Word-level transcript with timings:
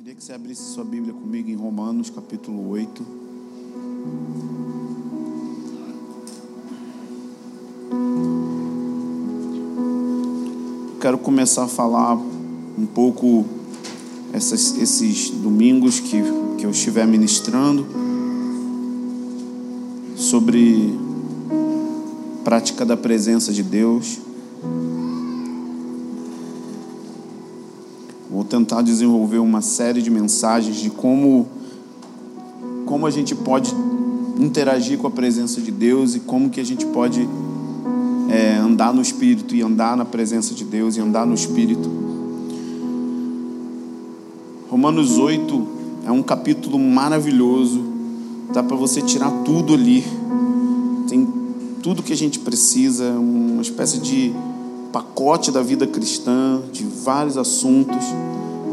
Queria 0.00 0.14
que 0.14 0.24
você 0.24 0.32
abrisse 0.32 0.62
sua 0.62 0.82
Bíblia 0.82 1.12
comigo 1.12 1.50
em 1.50 1.54
Romanos, 1.54 2.08
capítulo 2.08 2.70
8. 2.70 3.06
Quero 11.02 11.18
começar 11.18 11.64
a 11.64 11.68
falar 11.68 12.14
um 12.14 12.86
pouco 12.86 13.44
essas, 14.32 14.74
esses 14.78 15.28
domingos 15.28 16.00
que, 16.00 16.22
que 16.56 16.64
eu 16.64 16.70
estiver 16.70 17.06
ministrando 17.06 17.86
sobre 20.16 20.98
prática 22.42 22.86
da 22.86 22.96
presença 22.96 23.52
de 23.52 23.62
Deus. 23.62 24.18
Tentar 28.50 28.82
desenvolver 28.82 29.38
uma 29.38 29.62
série 29.62 30.02
de 30.02 30.10
mensagens 30.10 30.76
de 30.76 30.90
como, 30.90 31.46
como 32.84 33.06
a 33.06 33.10
gente 33.10 33.34
pode 33.34 33.72
interagir 34.36 34.98
com 34.98 35.06
a 35.06 35.10
presença 35.10 35.60
de 35.60 35.70
Deus 35.70 36.16
e 36.16 36.20
como 36.20 36.50
que 36.50 36.60
a 36.60 36.64
gente 36.64 36.84
pode 36.86 37.26
é, 38.28 38.56
andar 38.56 38.92
no 38.92 39.00
Espírito 39.00 39.54
e 39.54 39.62
andar 39.62 39.96
na 39.96 40.04
presença 40.04 40.52
de 40.52 40.64
Deus 40.64 40.96
e 40.96 41.00
andar 41.00 41.24
no 41.24 41.34
Espírito. 41.34 41.88
Romanos 44.68 45.16
8 45.16 45.66
é 46.06 46.10
um 46.10 46.22
capítulo 46.22 46.78
maravilhoso, 46.78 47.84
dá 48.52 48.62
para 48.62 48.76
você 48.76 49.00
tirar 49.00 49.30
tudo 49.44 49.74
ali, 49.74 50.04
tem 51.08 51.26
tudo 51.82 52.02
que 52.02 52.12
a 52.12 52.16
gente 52.16 52.40
precisa, 52.40 53.12
uma 53.12 53.62
espécie 53.62 53.98
de 53.98 54.32
pacote 54.92 55.50
da 55.52 55.62
vida 55.62 55.86
cristã, 55.86 56.60
de 56.72 56.84
vários 56.84 57.36
assuntos. 57.36 58.04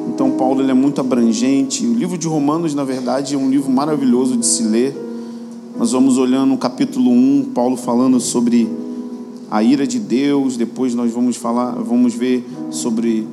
Então, 0.07 0.31
Paulo 0.31 0.61
ele 0.61 0.71
é 0.71 0.73
muito 0.73 1.01
abrangente. 1.01 1.85
O 1.85 1.93
livro 1.93 2.17
de 2.17 2.27
Romanos, 2.27 2.73
na 2.73 2.83
verdade, 2.83 3.35
é 3.35 3.37
um 3.37 3.49
livro 3.49 3.71
maravilhoso 3.71 4.37
de 4.37 4.45
se 4.45 4.63
ler. 4.63 4.95
Nós 5.77 5.91
vamos 5.91 6.17
olhando 6.17 6.49
no 6.49 6.57
capítulo 6.57 7.11
1, 7.11 7.51
Paulo 7.53 7.77
falando 7.77 8.19
sobre 8.19 8.67
a 9.49 9.61
ira 9.61 9.85
de 9.85 9.99
Deus, 9.99 10.57
depois 10.57 10.93
nós 10.93 11.11
vamos 11.11 11.37
falar, 11.37 11.71
vamos 11.71 12.13
ver 12.13 12.45
sobre 12.69 13.27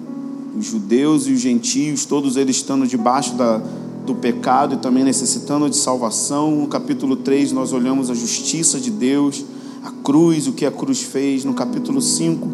os 0.56 0.66
judeus 0.66 1.26
e 1.26 1.32
os 1.32 1.40
gentios, 1.40 2.04
todos 2.04 2.36
eles 2.36 2.56
estando 2.56 2.86
debaixo 2.86 3.34
da, 3.34 3.60
do 4.06 4.14
pecado 4.14 4.74
e 4.74 4.76
também 4.76 5.02
necessitando 5.02 5.68
de 5.68 5.76
salvação. 5.76 6.54
No 6.54 6.68
capítulo 6.68 7.16
3, 7.16 7.50
nós 7.52 7.72
olhamos 7.72 8.10
a 8.10 8.14
justiça 8.14 8.78
de 8.78 8.90
Deus, 8.90 9.44
a 9.82 9.90
cruz, 9.90 10.46
o 10.46 10.52
que 10.52 10.64
a 10.64 10.70
cruz 10.70 11.02
fez. 11.02 11.44
No 11.44 11.54
capítulo 11.54 12.00
5, 12.00 12.48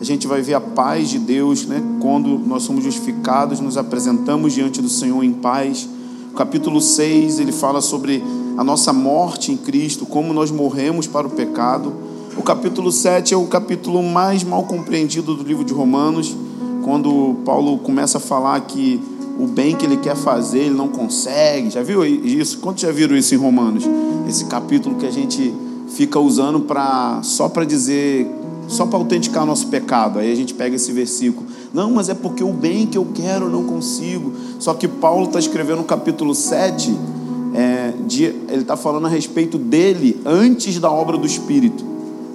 a 0.00 0.04
gente 0.04 0.26
vai 0.26 0.42
ver 0.42 0.54
a 0.54 0.60
paz 0.60 1.08
de 1.08 1.18
Deus, 1.18 1.66
né? 1.66 1.82
Quando 2.00 2.38
nós 2.38 2.62
somos 2.62 2.84
justificados, 2.84 3.60
nos 3.60 3.76
apresentamos 3.76 4.52
diante 4.52 4.82
do 4.82 4.88
Senhor 4.88 5.22
em 5.24 5.32
paz. 5.32 5.88
O 6.32 6.36
capítulo 6.36 6.80
6, 6.80 7.38
ele 7.38 7.52
fala 7.52 7.80
sobre 7.80 8.22
a 8.58 8.64
nossa 8.64 8.92
morte 8.92 9.52
em 9.52 9.56
Cristo, 9.56 10.04
como 10.04 10.32
nós 10.32 10.50
morremos 10.50 11.06
para 11.06 11.26
o 11.26 11.30
pecado. 11.30 11.92
O 12.36 12.42
capítulo 12.42 12.92
7 12.92 13.32
é 13.32 13.36
o 13.36 13.46
capítulo 13.46 14.02
mais 14.02 14.44
mal 14.44 14.64
compreendido 14.64 15.34
do 15.34 15.42
livro 15.42 15.64
de 15.64 15.72
Romanos, 15.72 16.36
quando 16.84 17.36
Paulo 17.44 17.78
começa 17.78 18.18
a 18.18 18.20
falar 18.20 18.60
que 18.60 19.00
o 19.38 19.46
bem 19.46 19.74
que 19.74 19.84
ele 19.84 19.96
quer 19.96 20.14
fazer, 20.14 20.60
ele 20.60 20.74
não 20.74 20.88
consegue. 20.88 21.70
Já 21.70 21.82
viu 21.82 22.04
isso? 22.04 22.58
Quantos 22.58 22.82
já 22.82 22.92
viram 22.92 23.16
isso 23.16 23.34
em 23.34 23.38
Romanos? 23.38 23.84
Esse 24.28 24.44
capítulo 24.44 24.96
que 24.96 25.06
a 25.06 25.10
gente 25.10 25.52
fica 25.88 26.18
usando 26.20 26.60
para 26.60 27.20
só 27.22 27.48
para 27.48 27.64
dizer 27.64 28.30
só 28.68 28.86
para 28.86 28.98
autenticar 28.98 29.46
nosso 29.46 29.68
pecado. 29.68 30.18
Aí 30.18 30.30
a 30.30 30.34
gente 30.34 30.54
pega 30.54 30.76
esse 30.76 30.92
versículo. 30.92 31.46
Não, 31.72 31.90
mas 31.90 32.08
é 32.08 32.14
porque 32.14 32.42
o 32.42 32.52
bem 32.52 32.86
que 32.86 32.98
eu 32.98 33.06
quero 33.14 33.46
eu 33.46 33.50
não 33.50 33.64
consigo. 33.64 34.32
Só 34.58 34.74
que 34.74 34.88
Paulo 34.88 35.26
está 35.26 35.38
escrevendo 35.38 35.78
no 35.78 35.84
capítulo 35.84 36.34
7, 36.34 36.96
é, 37.54 37.92
de, 38.06 38.24
ele 38.24 38.62
está 38.62 38.76
falando 38.76 39.06
a 39.06 39.10
respeito 39.10 39.58
dele 39.58 40.20
antes 40.24 40.78
da 40.78 40.90
obra 40.90 41.16
do 41.16 41.26
Espírito. 41.26 41.84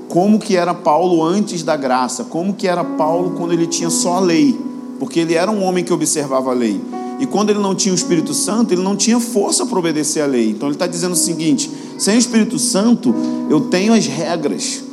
Como 0.08 0.40
que 0.40 0.58
era 0.58 0.74
Paulo 0.74 1.24
antes 1.24 1.64
da 1.64 1.76
graça? 1.76 2.24
Como 2.26 2.54
que 2.54 2.68
era 2.68 2.84
Paulo 2.84 3.32
quando 3.38 3.54
ele 3.54 3.68
tinha 3.68 3.90
só 3.90 4.18
a 4.18 4.20
lei? 4.20 4.60
Porque 5.00 5.20
ele 5.20 5.36
era 5.36 5.50
um 5.50 5.64
homem 5.64 5.84
que 5.84 5.94
observava 5.94 6.52
a 6.52 6.54
lei. 6.54 6.80
E 7.20 7.26
quando 7.26 7.50
ele 7.50 7.60
não 7.60 7.76
tinha 7.76 7.94
o 7.94 7.96
Espírito 7.96 8.34
Santo, 8.34 8.74
ele 8.74 8.82
não 8.82 8.96
tinha 8.96 9.20
força 9.20 9.66
para 9.66 9.78
obedecer 9.78 10.22
a 10.22 10.26
lei. 10.26 10.50
Então 10.50 10.68
ele 10.68 10.76
está 10.76 10.88
dizendo 10.88 11.14
o 11.14 11.16
seguinte: 11.16 11.72
sem 11.98 12.16
o 12.16 12.20
Espírito 12.20 12.58
Santo, 12.58 13.14
eu 13.50 13.62
tenho 13.62 13.94
as 13.94 14.08
regras 14.08 14.84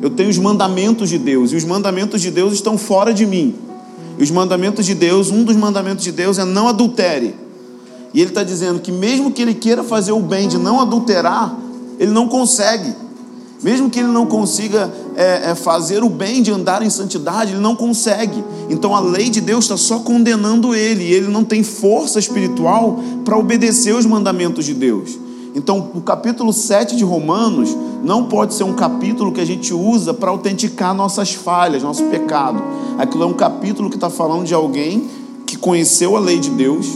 eu 0.00 0.10
tenho 0.10 0.28
os 0.28 0.38
mandamentos 0.38 1.08
de 1.08 1.18
Deus, 1.18 1.52
e 1.52 1.56
os 1.56 1.64
mandamentos 1.64 2.20
de 2.20 2.30
Deus 2.30 2.52
estão 2.52 2.76
fora 2.76 3.12
de 3.12 3.26
mim. 3.26 3.54
E 4.18 4.22
os 4.22 4.30
mandamentos 4.30 4.86
de 4.86 4.94
Deus, 4.94 5.30
um 5.30 5.44
dos 5.44 5.56
mandamentos 5.56 6.04
de 6.04 6.12
Deus 6.12 6.38
é 6.38 6.44
não 6.44 6.68
adultere. 6.68 7.34
E 8.14 8.20
ele 8.20 8.30
está 8.30 8.42
dizendo 8.42 8.80
que, 8.80 8.90
mesmo 8.90 9.30
que 9.30 9.42
ele 9.42 9.54
queira 9.54 9.82
fazer 9.82 10.12
o 10.12 10.20
bem 10.20 10.48
de 10.48 10.58
não 10.58 10.80
adulterar, 10.80 11.54
ele 11.98 12.12
não 12.12 12.28
consegue. 12.28 12.94
Mesmo 13.62 13.90
que 13.90 13.98
ele 13.98 14.08
não 14.08 14.26
consiga 14.26 14.92
é, 15.16 15.50
é, 15.50 15.54
fazer 15.54 16.04
o 16.04 16.08
bem 16.08 16.42
de 16.42 16.50
andar 16.50 16.82
em 16.82 16.90
santidade, 16.90 17.52
ele 17.52 17.60
não 17.60 17.74
consegue. 17.74 18.42
Então 18.68 18.94
a 18.94 19.00
lei 19.00 19.30
de 19.30 19.40
Deus 19.40 19.64
está 19.64 19.76
só 19.76 19.98
condenando 20.00 20.74
ele, 20.74 21.04
e 21.04 21.12
ele 21.12 21.28
não 21.28 21.42
tem 21.42 21.62
força 21.62 22.18
espiritual 22.18 23.00
para 23.24 23.36
obedecer 23.36 23.94
os 23.94 24.06
mandamentos 24.06 24.64
de 24.64 24.74
Deus. 24.74 25.18
Então, 25.56 25.90
o 25.94 26.02
capítulo 26.02 26.52
7 26.52 26.94
de 26.96 27.02
Romanos 27.02 27.74
não 28.04 28.26
pode 28.26 28.52
ser 28.52 28.64
um 28.64 28.74
capítulo 28.74 29.32
que 29.32 29.40
a 29.40 29.44
gente 29.44 29.72
usa 29.72 30.12
para 30.12 30.28
autenticar 30.28 30.94
nossas 30.94 31.32
falhas, 31.32 31.82
nosso 31.82 32.04
pecado. 32.04 32.62
Aquilo 32.98 33.22
é 33.22 33.26
um 33.26 33.32
capítulo 33.32 33.88
que 33.88 33.96
está 33.96 34.10
falando 34.10 34.44
de 34.44 34.52
alguém 34.52 35.04
que 35.46 35.56
conheceu 35.56 36.14
a 36.14 36.20
lei 36.20 36.38
de 36.38 36.50
Deus, 36.50 36.86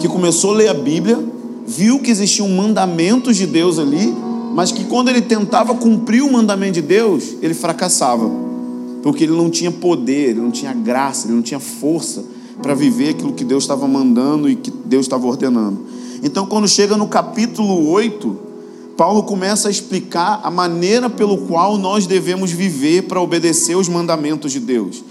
que 0.00 0.08
começou 0.08 0.54
a 0.54 0.56
ler 0.56 0.68
a 0.68 0.74
Bíblia, 0.74 1.22
viu 1.66 1.98
que 1.98 2.10
existiam 2.10 2.48
mandamentos 2.48 3.36
de 3.36 3.46
Deus 3.46 3.78
ali, 3.78 4.16
mas 4.54 4.72
que 4.72 4.84
quando 4.84 5.10
ele 5.10 5.20
tentava 5.20 5.74
cumprir 5.74 6.22
o 6.22 6.32
mandamento 6.32 6.72
de 6.72 6.82
Deus, 6.82 7.34
ele 7.42 7.52
fracassava, 7.52 8.30
porque 9.02 9.24
ele 9.24 9.36
não 9.36 9.50
tinha 9.50 9.70
poder, 9.70 10.30
ele 10.30 10.40
não 10.40 10.50
tinha 10.50 10.72
graça, 10.72 11.26
ele 11.26 11.34
não 11.34 11.42
tinha 11.42 11.60
força 11.60 12.24
para 12.62 12.72
viver 12.72 13.10
aquilo 13.10 13.34
que 13.34 13.44
Deus 13.44 13.64
estava 13.64 13.86
mandando 13.86 14.48
e 14.48 14.56
que 14.56 14.70
Deus 14.70 15.04
estava 15.04 15.26
ordenando. 15.26 15.99
Então, 16.22 16.46
quando 16.46 16.68
chega 16.68 16.96
no 16.96 17.08
capítulo 17.08 17.88
8, 17.90 18.50
Paulo 18.96 19.22
começa 19.22 19.68
a 19.68 19.70
explicar 19.70 20.40
a 20.42 20.50
maneira 20.50 21.08
pelo 21.08 21.38
qual 21.46 21.78
nós 21.78 22.06
devemos 22.06 22.50
viver 22.50 23.04
para 23.04 23.18
obedecer 23.18 23.74
os 23.74 23.88
mandamentos 23.88 24.52
de 24.52 24.60
Deus. 24.60 25.02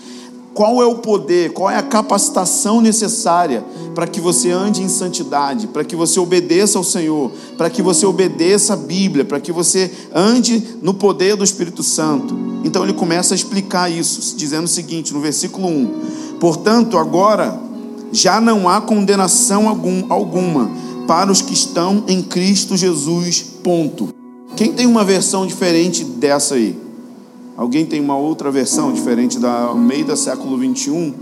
Qual 0.54 0.82
é 0.82 0.86
o 0.86 0.96
poder, 0.96 1.54
qual 1.54 1.72
é 1.72 1.78
a 1.78 1.82
capacitação 1.82 2.82
necessária 2.82 3.64
para 3.96 4.06
que 4.06 4.22
você 4.22 4.52
ande 4.52 4.84
em 4.84 4.90
santidade, 4.90 5.68
para 5.68 5.84
que 5.84 5.96
você 5.96 6.20
obedeça 6.20 6.78
ao 6.78 6.84
Senhor, 6.84 7.32
para 7.58 7.70
que 7.70 7.82
você 7.82 8.06
obedeça 8.06 8.74
a 8.74 8.78
Bíblia, 8.78 9.26
para 9.26 9.40
que 9.40 9.52
você 9.52 9.92
ande 10.14 10.78
no 10.84 10.94
poder 10.94 11.36
do 11.36 11.44
Espírito 11.44 11.82
Santo. 11.82 12.38
Então 12.64 12.84
ele 12.84 12.94
começa 12.94 13.34
a 13.34 13.36
explicar 13.36 13.90
isso, 13.90 14.36
dizendo 14.38 14.66
o 14.66 14.68
seguinte, 14.68 15.14
no 15.14 15.20
versículo 15.20 15.68
1: 15.68 15.92
Portanto, 16.40 16.98
agora 16.98 17.60
já 18.12 18.40
não 18.40 18.70
há 18.70 18.82
condenação 18.82 19.68
algum, 19.68 20.06
alguma 20.10 20.70
para 21.10 21.32
os 21.32 21.42
que 21.42 21.56
estão 21.56 22.04
em 22.08 22.22
Cristo 22.22 22.78
Jesus. 22.78 23.42
Ponto. 23.64 24.14
Quem 24.56 24.74
tem 24.74 24.86
uma 24.86 25.04
versão 25.04 25.48
diferente 25.48 26.04
dessa 26.04 26.54
aí? 26.54 26.78
Alguém 27.58 27.84
tem 27.84 28.00
uma 28.00 28.16
outra 28.16 28.52
versão 28.52 28.94
diferente 28.94 29.40
da 29.40 29.74
meio 29.74 30.06
do 30.06 30.16
século 30.16 30.56
21? 30.56 31.14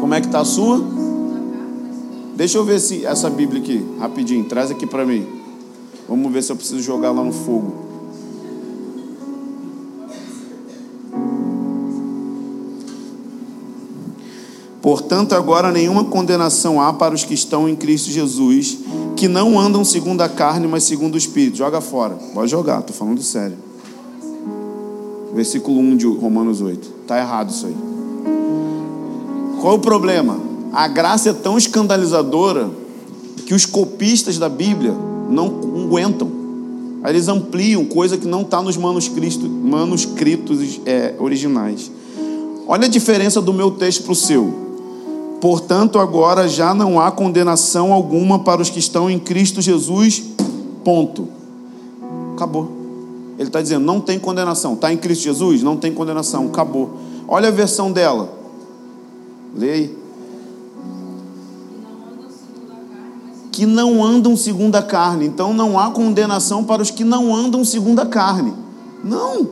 Como 0.00 0.14
é 0.14 0.22
que 0.22 0.26
está 0.26 0.40
a 0.40 0.44
sua? 0.46 0.82
Deixa 2.34 2.56
eu 2.56 2.64
ver 2.64 2.80
se 2.80 3.04
essa 3.04 3.28
Bíblia 3.28 3.60
aqui, 3.60 3.84
rapidinho, 3.98 4.44
traz 4.46 4.70
aqui 4.70 4.86
para 4.86 5.04
mim. 5.04 5.26
Vamos 6.08 6.32
ver 6.32 6.42
se 6.42 6.50
eu 6.50 6.56
preciso 6.56 6.80
jogar 6.80 7.10
lá 7.10 7.22
no 7.22 7.32
fogo. 7.32 7.81
Portanto, 14.82 15.32
agora 15.36 15.70
nenhuma 15.70 16.04
condenação 16.04 16.80
há 16.80 16.92
para 16.92 17.14
os 17.14 17.24
que 17.24 17.32
estão 17.32 17.68
em 17.68 17.76
Cristo 17.76 18.10
Jesus, 18.10 18.78
que 19.16 19.28
não 19.28 19.58
andam 19.58 19.84
segundo 19.84 20.22
a 20.22 20.28
carne, 20.28 20.66
mas 20.66 20.82
segundo 20.82 21.14
o 21.14 21.18
Espírito. 21.18 21.56
Joga 21.56 21.80
fora. 21.80 22.16
Pode 22.34 22.50
jogar, 22.50 22.80
estou 22.80 22.94
falando 22.94 23.22
sério. 23.22 23.56
Versículo 25.32 25.78
1 25.78 25.96
de 25.96 26.06
Romanos 26.08 26.60
8. 26.60 26.90
Está 27.02 27.16
errado 27.16 27.50
isso 27.50 27.66
aí. 27.66 27.76
Qual 29.60 29.76
o 29.76 29.78
problema? 29.78 30.40
A 30.72 30.88
graça 30.88 31.30
é 31.30 31.32
tão 31.32 31.56
escandalizadora 31.56 32.68
que 33.46 33.54
os 33.54 33.64
copistas 33.64 34.36
da 34.36 34.48
Bíblia 34.48 34.92
não 35.30 35.60
aguentam. 35.84 36.28
Aí 37.04 37.12
eles 37.12 37.28
ampliam 37.28 37.84
coisa 37.84 38.18
que 38.18 38.26
não 38.26 38.42
está 38.42 38.60
nos 38.60 38.76
manuscritos, 38.76 39.48
manuscritos 39.48 40.80
é, 40.84 41.14
originais. 41.20 41.88
Olha 42.66 42.86
a 42.86 42.90
diferença 42.90 43.40
do 43.40 43.52
meu 43.52 43.70
texto 43.70 44.02
para 44.02 44.12
o 44.12 44.16
seu. 44.16 44.71
Portanto, 45.42 45.98
agora 45.98 46.46
já 46.46 46.72
não 46.72 47.00
há 47.00 47.10
condenação 47.10 47.92
alguma 47.92 48.38
para 48.38 48.62
os 48.62 48.70
que 48.70 48.78
estão 48.78 49.10
em 49.10 49.18
Cristo 49.18 49.60
Jesus. 49.60 50.22
Ponto. 50.84 51.26
Acabou. 52.36 52.70
Ele 53.36 53.48
está 53.48 53.60
dizendo: 53.60 53.84
não 53.84 54.00
tem 54.00 54.20
condenação. 54.20 54.74
Está 54.74 54.92
em 54.92 54.96
Cristo 54.96 55.24
Jesus? 55.24 55.60
Não 55.60 55.76
tem 55.76 55.92
condenação. 55.92 56.46
Acabou. 56.46 56.96
Olha 57.26 57.48
a 57.48 57.50
versão 57.50 57.90
dela. 57.90 58.32
Aí. 59.60 59.98
Que 63.50 63.66
não 63.66 64.04
andam 64.04 64.36
segundo 64.36 64.76
a 64.76 64.82
carne. 64.82 65.26
Então 65.26 65.52
não 65.52 65.76
há 65.76 65.90
condenação 65.90 66.62
para 66.62 66.82
os 66.82 66.92
que 66.92 67.02
não 67.02 67.34
andam 67.34 67.64
segundo 67.64 67.98
a 67.98 68.06
carne. 68.06 68.54
Não. 69.02 69.48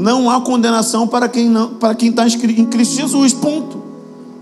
Não 0.00 0.30
há 0.30 0.40
condenação 0.40 1.06
para 1.06 1.28
quem 1.28 1.50
não, 1.50 1.74
para 1.74 1.94
quem 1.94 2.08
está 2.08 2.26
em 2.26 2.64
Cristo 2.64 2.96
Jesus. 2.96 3.34
Ponto. 3.34 3.76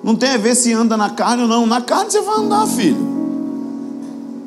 Não 0.04 0.14
tem 0.14 0.30
a 0.30 0.36
ver 0.36 0.54
se 0.54 0.72
anda 0.72 0.96
na 0.96 1.10
carne 1.10 1.42
ou 1.42 1.48
não. 1.48 1.66
Na 1.66 1.80
carne 1.80 2.12
você 2.12 2.20
vai 2.20 2.36
andar, 2.36 2.64
filho. 2.68 3.18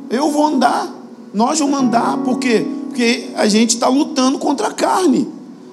Eu 0.09 0.31
vou 0.31 0.47
andar. 0.47 0.87
Nós 1.33 1.59
vamos 1.59 1.77
andar. 1.77 2.17
Por 2.19 2.39
quê? 2.39 2.65
Porque 2.87 3.27
a 3.35 3.45
gente 3.49 3.71
está 3.71 3.89
lutando 3.89 4.39
contra 4.39 4.67
a 4.67 4.71
carne. 4.71 5.27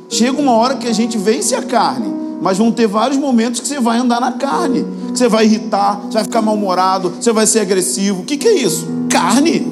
Chega 0.09 0.43
uma 0.43 0.53
hora 0.53 0.75
que 0.75 0.89
a 0.89 0.93
gente 0.93 1.17
vence 1.17 1.55
a 1.55 1.63
carne. 1.63 2.13
Mas 2.43 2.59
vão 2.59 2.73
ter 2.73 2.89
vários 2.89 3.17
momentos 3.17 3.61
que 3.61 3.69
você 3.69 3.79
vai 3.79 3.97
andar 3.97 4.21
na 4.21 4.33
carne. 4.33 4.85
Que 5.13 5.19
você 5.19 5.29
vai 5.29 5.45
irritar, 5.45 6.01
você 6.01 6.15
vai 6.15 6.25
ficar 6.25 6.43
mal-humorado, 6.43 7.13
você 7.21 7.33
vai 7.33 7.47
ser 7.47 7.61
agressivo. 7.61 8.23
O 8.23 8.25
que, 8.25 8.37
que 8.37 8.49
é 8.49 8.55
isso? 8.55 8.89
Carne. 9.09 9.65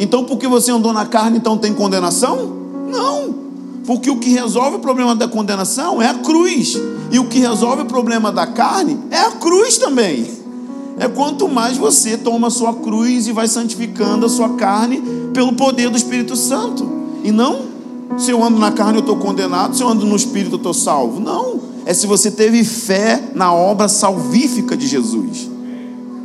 Então, 0.00 0.24
porque 0.24 0.48
você 0.48 0.72
andou 0.72 0.92
na 0.92 1.06
carne, 1.06 1.38
então 1.38 1.56
tem 1.56 1.72
condenação? 1.72 2.56
Não. 2.90 3.47
Porque 3.88 4.10
o 4.10 4.18
que 4.18 4.28
resolve 4.28 4.76
o 4.76 4.80
problema 4.80 5.16
da 5.16 5.26
condenação 5.26 6.02
é 6.02 6.08
a 6.08 6.12
cruz. 6.12 6.76
E 7.10 7.18
o 7.18 7.24
que 7.24 7.38
resolve 7.38 7.84
o 7.84 7.86
problema 7.86 8.30
da 8.30 8.46
carne 8.46 8.98
é 9.10 9.18
a 9.18 9.30
cruz 9.30 9.78
também. 9.78 10.30
É 10.98 11.08
quanto 11.08 11.48
mais 11.48 11.78
você 11.78 12.18
toma 12.18 12.48
a 12.48 12.50
sua 12.50 12.74
cruz 12.74 13.26
e 13.26 13.32
vai 13.32 13.48
santificando 13.48 14.26
a 14.26 14.28
sua 14.28 14.50
carne 14.56 15.02
pelo 15.32 15.54
poder 15.54 15.88
do 15.88 15.96
Espírito 15.96 16.36
Santo. 16.36 16.86
E 17.24 17.32
não 17.32 17.62
se 18.18 18.30
eu 18.30 18.44
ando 18.44 18.58
na 18.58 18.70
carne 18.72 18.98
eu 18.98 19.00
estou 19.00 19.16
condenado, 19.16 19.74
se 19.74 19.82
eu 19.82 19.88
ando 19.88 20.04
no 20.04 20.16
Espírito 20.16 20.56
eu 20.56 20.58
estou 20.58 20.74
salvo. 20.74 21.18
Não. 21.18 21.58
É 21.86 21.94
se 21.94 22.06
você 22.06 22.30
teve 22.30 22.62
fé 22.64 23.30
na 23.34 23.54
obra 23.54 23.88
salvífica 23.88 24.76
de 24.76 24.86
Jesus. 24.86 25.48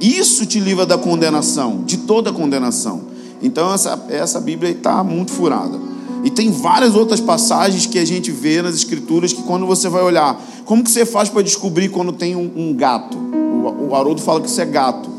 Isso 0.01 0.45
te 0.45 0.59
livra 0.59 0.85
da 0.85 0.97
condenação, 0.97 1.81
de 1.85 1.95
toda 1.95 2.33
condenação. 2.33 3.03
Então 3.41 3.73
essa, 3.73 4.05
essa 4.09 4.41
Bíblia 4.41 4.71
está 4.71 5.01
muito 5.01 5.31
furada. 5.31 5.82
E 6.23 6.29
tem 6.29 6.49
várias 6.49 6.95
outras 6.95 7.19
passagens 7.19 7.85
que 7.85 7.99
a 7.99 8.05
gente 8.05 8.31
vê 8.31 8.61
nas 8.61 8.75
escrituras 8.75 9.33
que 9.33 9.43
quando 9.43 9.65
você 9.65 9.89
vai 9.89 10.01
olhar, 10.01 10.41
como 10.63 10.81
que 10.81 10.89
você 10.89 11.05
faz 11.05 11.27
para 11.27 11.41
descobrir 11.41 11.89
quando 11.89 12.13
tem 12.13 12.33
um, 12.33 12.49
um 12.55 12.73
gato? 12.73 13.17
O, 13.17 13.89
o, 13.89 13.95
Haroldo 13.95 14.21
fala 14.21 14.39
que 14.39 14.47
isso 14.47 14.61
é 14.61 14.65
gato. 14.65 15.09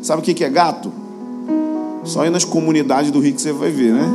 Sabe 0.00 0.22
o 0.22 0.24
que, 0.24 0.32
que 0.32 0.42
é 0.42 0.48
gato? 0.48 0.90
Só 2.04 2.22
aí 2.22 2.30
nas 2.30 2.44
comunidades 2.44 3.10
do 3.10 3.20
Rio 3.20 3.34
que 3.34 3.42
você 3.42 3.52
vai 3.52 3.70
ver, 3.70 3.92
né? 3.92 4.10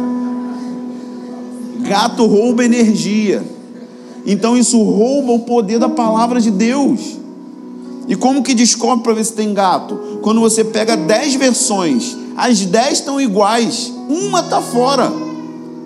Gato 1.88 2.26
rouba 2.26 2.66
energia. 2.66 3.44
Então 4.26 4.58
isso 4.58 4.82
rouba 4.82 5.32
o 5.34 5.40
poder 5.40 5.78
da 5.78 5.90
palavra 5.90 6.42
de 6.42 6.50
Deus. 6.50 7.20
E 8.08 8.16
como 8.16 8.42
que 8.42 8.56
descobre 8.56 9.04
para 9.04 9.14
ver 9.14 9.24
se 9.24 9.34
tem 9.34 9.54
gato? 9.54 10.20
Quando 10.24 10.42
você 10.42 10.64
pega 10.64 10.98
dez 10.98 11.36
versões, 11.36 12.18
as 12.36 12.66
dez 12.66 13.00
estão 13.00 13.22
iguais, 13.22 13.94
uma 14.10 14.40
está 14.40 14.60
fora. 14.60 15.29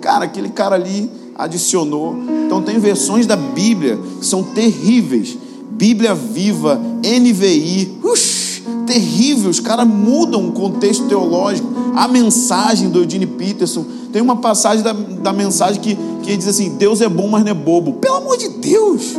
Cara, 0.04 0.26
aquele 0.26 0.50
cara 0.50 0.74
ali 0.74 1.10
adicionou. 1.34 2.14
Então 2.44 2.60
tem 2.60 2.78
versões 2.78 3.26
da 3.26 3.36
Bíblia 3.36 3.98
que 4.20 4.26
são 4.26 4.42
terríveis. 4.42 5.38
Bíblia 5.70 6.14
Viva, 6.14 6.78
NVI, 7.02 8.00
ux, 8.04 8.62
terrível. 8.86 9.48
Os 9.48 9.60
caras 9.60 9.88
mudam 9.88 10.46
o 10.46 10.52
contexto 10.52 11.06
teológico. 11.06 11.66
A 11.96 12.06
mensagem 12.06 12.90
do 12.90 12.98
Eugene 13.02 13.24
Peterson. 13.24 13.82
Tem 14.12 14.20
uma 14.20 14.36
passagem 14.36 14.84
da, 14.84 14.92
da 14.92 15.32
mensagem 15.32 15.80
que, 15.80 15.96
que 16.22 16.36
diz 16.36 16.48
assim: 16.48 16.76
Deus 16.76 17.00
é 17.00 17.08
bom, 17.08 17.28
mas 17.28 17.42
não 17.42 17.52
é 17.52 17.54
bobo. 17.54 17.94
Pelo 17.94 18.16
amor 18.16 18.36
de 18.36 18.50
Deus! 18.50 19.14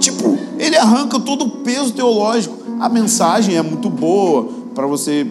Tipo, 0.00 0.36
ele 0.58 0.76
arranca 0.76 1.20
todo 1.20 1.44
o 1.44 1.50
peso 1.58 1.92
teológico. 1.92 2.56
A 2.80 2.88
mensagem 2.88 3.56
é 3.56 3.62
muito 3.62 3.88
boa 3.88 4.48
para 4.74 4.88
você 4.88 5.24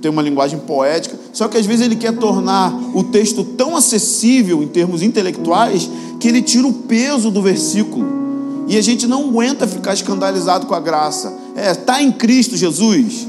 ter 0.00 0.08
uma 0.08 0.22
linguagem 0.22 0.60
poética, 0.60 1.18
só 1.32 1.48
que 1.48 1.56
às 1.56 1.66
vezes 1.66 1.84
ele 1.84 1.96
quer 1.96 2.16
tornar 2.16 2.72
o 2.94 3.04
texto 3.04 3.44
tão 3.44 3.76
acessível 3.76 4.62
em 4.62 4.68
termos 4.68 5.02
intelectuais 5.02 5.88
que 6.18 6.28
ele 6.28 6.42
tira 6.42 6.66
o 6.66 6.72
peso 6.72 7.30
do 7.30 7.40
versículo. 7.40 8.20
E 8.66 8.76
a 8.76 8.82
gente 8.82 9.06
não 9.06 9.28
aguenta 9.28 9.66
ficar 9.66 9.94
escandalizado 9.94 10.66
com 10.66 10.74
a 10.74 10.80
graça. 10.80 11.32
É, 11.56 11.72
está 11.72 12.02
em 12.02 12.12
Cristo 12.12 12.56
Jesus. 12.56 13.26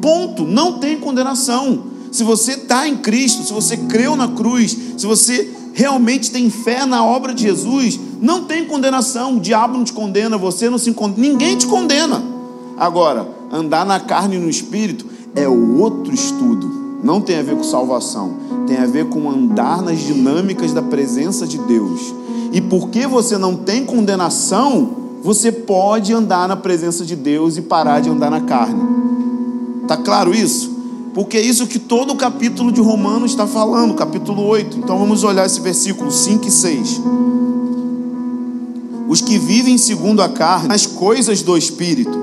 Ponto. 0.00 0.44
Não 0.44 0.78
tem 0.78 0.98
condenação. 0.98 1.84
Se 2.10 2.24
você 2.24 2.52
está 2.52 2.88
em 2.88 2.96
Cristo, 2.96 3.44
se 3.44 3.52
você 3.52 3.76
creu 3.76 4.16
na 4.16 4.28
cruz, 4.28 4.76
se 4.96 5.06
você 5.06 5.48
realmente 5.72 6.30
tem 6.30 6.50
fé 6.50 6.84
na 6.84 7.04
obra 7.04 7.32
de 7.32 7.42
Jesus, 7.42 8.00
não 8.20 8.44
tem 8.44 8.64
condenação. 8.64 9.36
O 9.36 9.40
diabo 9.40 9.76
não 9.76 9.84
te 9.84 9.92
condena, 9.92 10.36
você 10.36 10.68
não 10.68 10.78
se 10.78 10.92
condena, 10.92 11.28
ninguém 11.28 11.56
te 11.56 11.66
condena. 11.66 12.22
Agora, 12.76 13.28
andar 13.52 13.86
na 13.86 14.00
carne 14.00 14.36
e 14.36 14.40
no 14.40 14.50
espírito 14.50 15.06
é 15.36 15.48
outro 15.48 16.12
estudo. 16.12 16.79
Não 17.02 17.20
tem 17.20 17.38
a 17.38 17.42
ver 17.42 17.56
com 17.56 17.62
salvação, 17.62 18.32
tem 18.66 18.76
a 18.76 18.86
ver 18.86 19.06
com 19.06 19.30
andar 19.30 19.82
nas 19.82 20.00
dinâmicas 20.00 20.72
da 20.72 20.82
presença 20.82 21.46
de 21.46 21.58
Deus. 21.58 22.14
E 22.52 22.60
porque 22.60 23.06
você 23.06 23.38
não 23.38 23.56
tem 23.56 23.84
condenação, 23.84 24.90
você 25.22 25.50
pode 25.50 26.12
andar 26.12 26.48
na 26.48 26.56
presença 26.56 27.04
de 27.04 27.16
Deus 27.16 27.56
e 27.56 27.62
parar 27.62 28.00
de 28.00 28.10
andar 28.10 28.30
na 28.30 28.40
carne. 28.40 28.82
Tá 29.86 29.96
claro 29.96 30.34
isso? 30.34 30.70
Porque 31.14 31.36
é 31.36 31.40
isso 31.40 31.66
que 31.66 31.78
todo 31.78 32.12
o 32.12 32.16
capítulo 32.16 32.70
de 32.70 32.80
Romanos 32.80 33.32
está 33.32 33.46
falando, 33.46 33.94
capítulo 33.94 34.42
8. 34.46 34.78
Então 34.78 34.98
vamos 34.98 35.24
olhar 35.24 35.44
esse 35.44 35.60
versículo 35.60 36.10
5 36.10 36.46
e 36.46 36.50
6. 36.50 37.00
Os 39.08 39.20
que 39.20 39.38
vivem 39.38 39.76
segundo 39.76 40.22
a 40.22 40.28
carne, 40.28 40.72
as 40.72 40.86
coisas 40.86 41.42
do 41.42 41.56
espírito. 41.56 42.16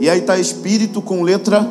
E 0.00 0.10
aí 0.10 0.18
está 0.18 0.36
espírito 0.36 1.00
com 1.00 1.22
letra 1.22 1.68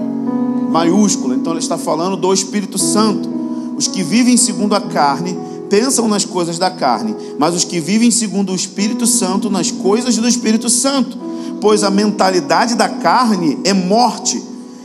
maiúscula. 0.71 1.35
Então 1.35 1.53
ele 1.53 1.59
está 1.59 1.77
falando 1.77 2.15
do 2.15 2.33
Espírito 2.33 2.77
Santo. 2.77 3.29
Os 3.77 3.87
que 3.87 4.01
vivem 4.03 4.37
segundo 4.37 4.73
a 4.73 4.81
carne 4.81 5.37
pensam 5.69 6.07
nas 6.07 6.25
coisas 6.25 6.57
da 6.57 6.69
carne, 6.69 7.15
mas 7.39 7.55
os 7.55 7.63
que 7.63 7.79
vivem 7.79 8.11
segundo 8.11 8.51
o 8.51 8.55
Espírito 8.55 9.07
Santo 9.07 9.49
nas 9.49 9.71
coisas 9.71 10.17
do 10.17 10.27
Espírito 10.27 10.69
Santo. 10.69 11.17
Pois 11.59 11.83
a 11.83 11.89
mentalidade 11.89 12.75
da 12.75 12.89
carne 12.89 13.59
é 13.63 13.73
morte, 13.73 14.41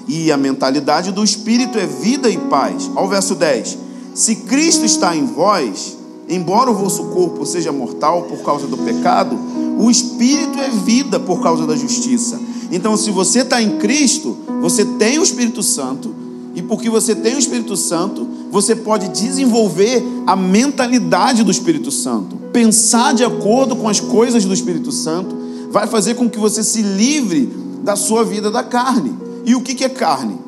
e 0.08 0.30
a 0.30 0.36
mentalidade 0.36 1.10
do 1.10 1.24
Espírito 1.24 1.78
é 1.78 1.86
vida 1.86 2.30
e 2.30 2.36
paz. 2.36 2.90
Ao 2.94 3.08
verso 3.08 3.34
10: 3.34 3.78
Se 4.14 4.36
Cristo 4.36 4.84
está 4.84 5.16
em 5.16 5.26
vós, 5.26 5.96
embora 6.28 6.70
o 6.70 6.74
vosso 6.74 7.04
corpo 7.06 7.44
seja 7.44 7.72
mortal 7.72 8.22
por 8.22 8.38
causa 8.38 8.66
do 8.66 8.78
pecado, 8.78 9.36
o 9.78 9.90
Espírito 9.90 10.60
é 10.60 10.68
vida 10.70 11.18
por 11.18 11.42
causa 11.42 11.66
da 11.66 11.74
justiça. 11.74 12.38
Então, 12.70 12.96
se 12.96 13.10
você 13.10 13.40
está 13.40 13.62
em 13.62 13.78
Cristo, 13.78 14.36
você 14.60 14.84
tem 14.84 15.18
o 15.18 15.22
Espírito 15.22 15.62
Santo, 15.62 16.14
e 16.54 16.62
porque 16.62 16.88
você 16.88 17.14
tem 17.14 17.34
o 17.34 17.38
Espírito 17.38 17.76
Santo, 17.76 18.26
você 18.50 18.74
pode 18.74 19.08
desenvolver 19.08 20.02
a 20.26 20.34
mentalidade 20.34 21.42
do 21.42 21.50
Espírito 21.50 21.90
Santo. 21.90 22.36
Pensar 22.52 23.12
de 23.12 23.22
acordo 23.22 23.76
com 23.76 23.88
as 23.88 24.00
coisas 24.00 24.44
do 24.44 24.54
Espírito 24.54 24.90
Santo 24.90 25.36
vai 25.70 25.86
fazer 25.86 26.14
com 26.14 26.30
que 26.30 26.38
você 26.38 26.62
se 26.62 26.80
livre 26.80 27.52
da 27.82 27.94
sua 27.94 28.24
vida 28.24 28.50
da 28.50 28.62
carne. 28.62 29.14
E 29.44 29.54
o 29.54 29.60
que 29.60 29.84
é 29.84 29.88
carne? 29.88 30.38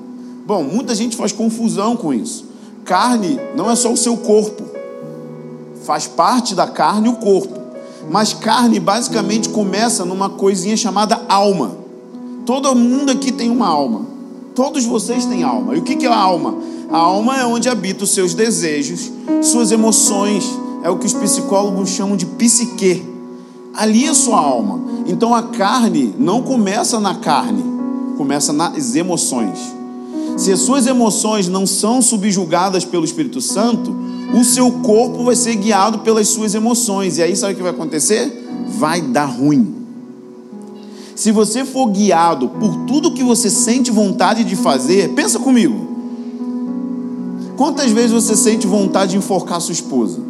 Bom, 0.47 0.63
muita 0.63 0.95
gente 0.95 1.15
faz 1.15 1.31
confusão 1.31 1.95
com 1.95 2.15
isso. 2.15 2.47
Carne 2.85 3.39
não 3.55 3.71
é 3.71 3.77
só 3.77 3.93
o 3.93 3.97
seu 3.97 4.17
corpo, 4.17 4.65
faz 5.85 6.07
parte 6.07 6.55
da 6.55 6.67
carne 6.67 7.11
o 7.11 7.17
corpo. 7.17 7.59
Mas 8.11 8.33
carne 8.33 8.81
basicamente 8.81 9.51
começa 9.51 10.07
numa 10.07 10.31
coisinha 10.31 10.77
chamada 10.77 11.21
alma. 11.29 11.77
Todo 12.49 12.75
mundo 12.75 13.13
aqui 13.13 13.31
tem 13.31 13.51
uma 13.51 13.67
alma. 13.67 14.07
Todos 14.55 14.87
vocês 14.87 15.27
têm 15.27 15.43
alma. 15.43 15.77
E 15.77 15.81
o 15.81 15.83
que 15.83 16.07
é 16.07 16.09
a 16.09 16.17
alma? 16.17 16.55
A 16.91 16.97
alma 16.97 17.39
é 17.39 17.45
onde 17.45 17.69
habita 17.69 18.05
os 18.05 18.11
seus 18.11 18.33
desejos, 18.33 19.13
suas 19.43 19.71
emoções. 19.71 20.49
É 20.83 20.89
o 20.89 20.97
que 20.97 21.05
os 21.05 21.13
psicólogos 21.13 21.91
chamam 21.91 22.17
de 22.17 22.25
psique. 22.25 23.05
Ali 23.75 24.07
é 24.07 24.15
sua 24.15 24.41
alma. 24.41 24.81
Então 25.07 25.35
a 25.35 25.43
carne 25.43 26.15
não 26.19 26.41
começa 26.41 26.99
na 26.99 27.17
carne, 27.17 27.63
começa 28.17 28.51
nas 28.51 28.97
emoções. 28.97 29.59
Se 30.39 30.51
as 30.51 30.61
suas 30.61 30.87
emoções 30.87 31.49
não 31.49 31.67
são 31.67 32.01
subjugadas 32.01 32.83
pelo 32.83 33.05
Espírito 33.05 33.43
Santo, 33.43 33.95
o 34.33 34.43
seu 34.43 34.73
corpo 34.73 35.23
vai 35.23 35.37
ser 35.37 35.55
guiado 35.55 35.99
pelas 35.99 36.29
suas 36.29 36.55
emoções. 36.55 37.19
E 37.19 37.23
aí 37.23 37.37
sabe 37.37 37.53
o 37.53 37.57
que 37.57 37.63
vai 37.63 37.73
acontecer? 37.73 38.49
Vai 38.69 39.03
dar 39.03 39.27
ruim. 39.27 39.78
Se 41.19 41.33
você 41.33 41.65
for 41.65 41.87
guiado 41.87 42.49
por 42.49 42.77
tudo 42.87 43.11
que 43.11 43.25
você 43.25 43.51
sente 43.51 43.91
vontade 43.91 44.45
de 44.45 44.55
fazer, 44.55 45.15
pensa 45.15 45.41
comigo. 45.41 45.75
Quantas 47.57 47.91
vezes 47.91 48.13
você 48.13 48.37
sente 48.37 48.69
vontade 48.69 49.11
de 49.11 49.17
enforcar 49.17 49.61
sua 49.61 49.73
esposa? 49.73 50.21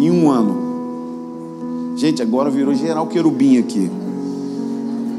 Em 0.00 0.10
um 0.10 0.28
ano. 0.28 1.94
Gente, 1.96 2.20
agora 2.20 2.50
virou 2.50 2.74
geral 2.74 3.06
querubim 3.06 3.56
aqui. 3.56 3.88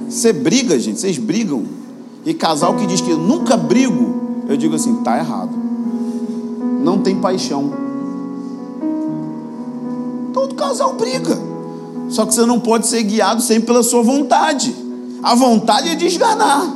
Você 0.09 0.33
briga, 0.33 0.77
gente, 0.77 0.99
vocês 0.99 1.17
brigam. 1.17 1.63
E 2.25 2.33
casal 2.33 2.75
que 2.75 2.85
diz 2.85 2.99
que 2.99 3.13
nunca 3.13 3.55
brigo, 3.55 4.43
eu 4.49 4.57
digo 4.57 4.75
assim, 4.75 4.93
tá 5.03 5.17
errado. 5.17 5.55
Não 6.83 6.97
tem 6.97 7.15
paixão. 7.15 7.71
Todo 10.33 10.53
casal 10.53 10.95
briga. 10.95 11.58
Só 12.09 12.25
que 12.25 12.33
você 12.33 12.45
não 12.45 12.59
pode 12.59 12.87
ser 12.87 13.03
guiado 13.03 13.41
sempre 13.41 13.67
pela 13.67 13.83
sua 13.83 14.01
vontade. 14.01 14.75
A 15.21 15.35
vontade 15.35 15.89
é 15.89 15.95
desganar. 15.95 16.75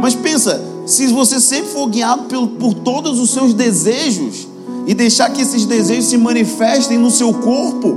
Mas 0.00 0.14
pensa, 0.14 0.62
se 0.86 1.06
você 1.08 1.40
sempre 1.40 1.70
for 1.70 1.88
guiado 1.88 2.24
por, 2.24 2.48
por 2.48 2.74
todos 2.74 3.18
os 3.18 3.30
seus 3.30 3.54
desejos 3.54 4.48
e 4.86 4.94
deixar 4.94 5.30
que 5.30 5.40
esses 5.40 5.64
desejos 5.64 6.06
se 6.06 6.18
manifestem 6.18 6.98
no 6.98 7.10
seu 7.10 7.32
corpo, 7.32 7.94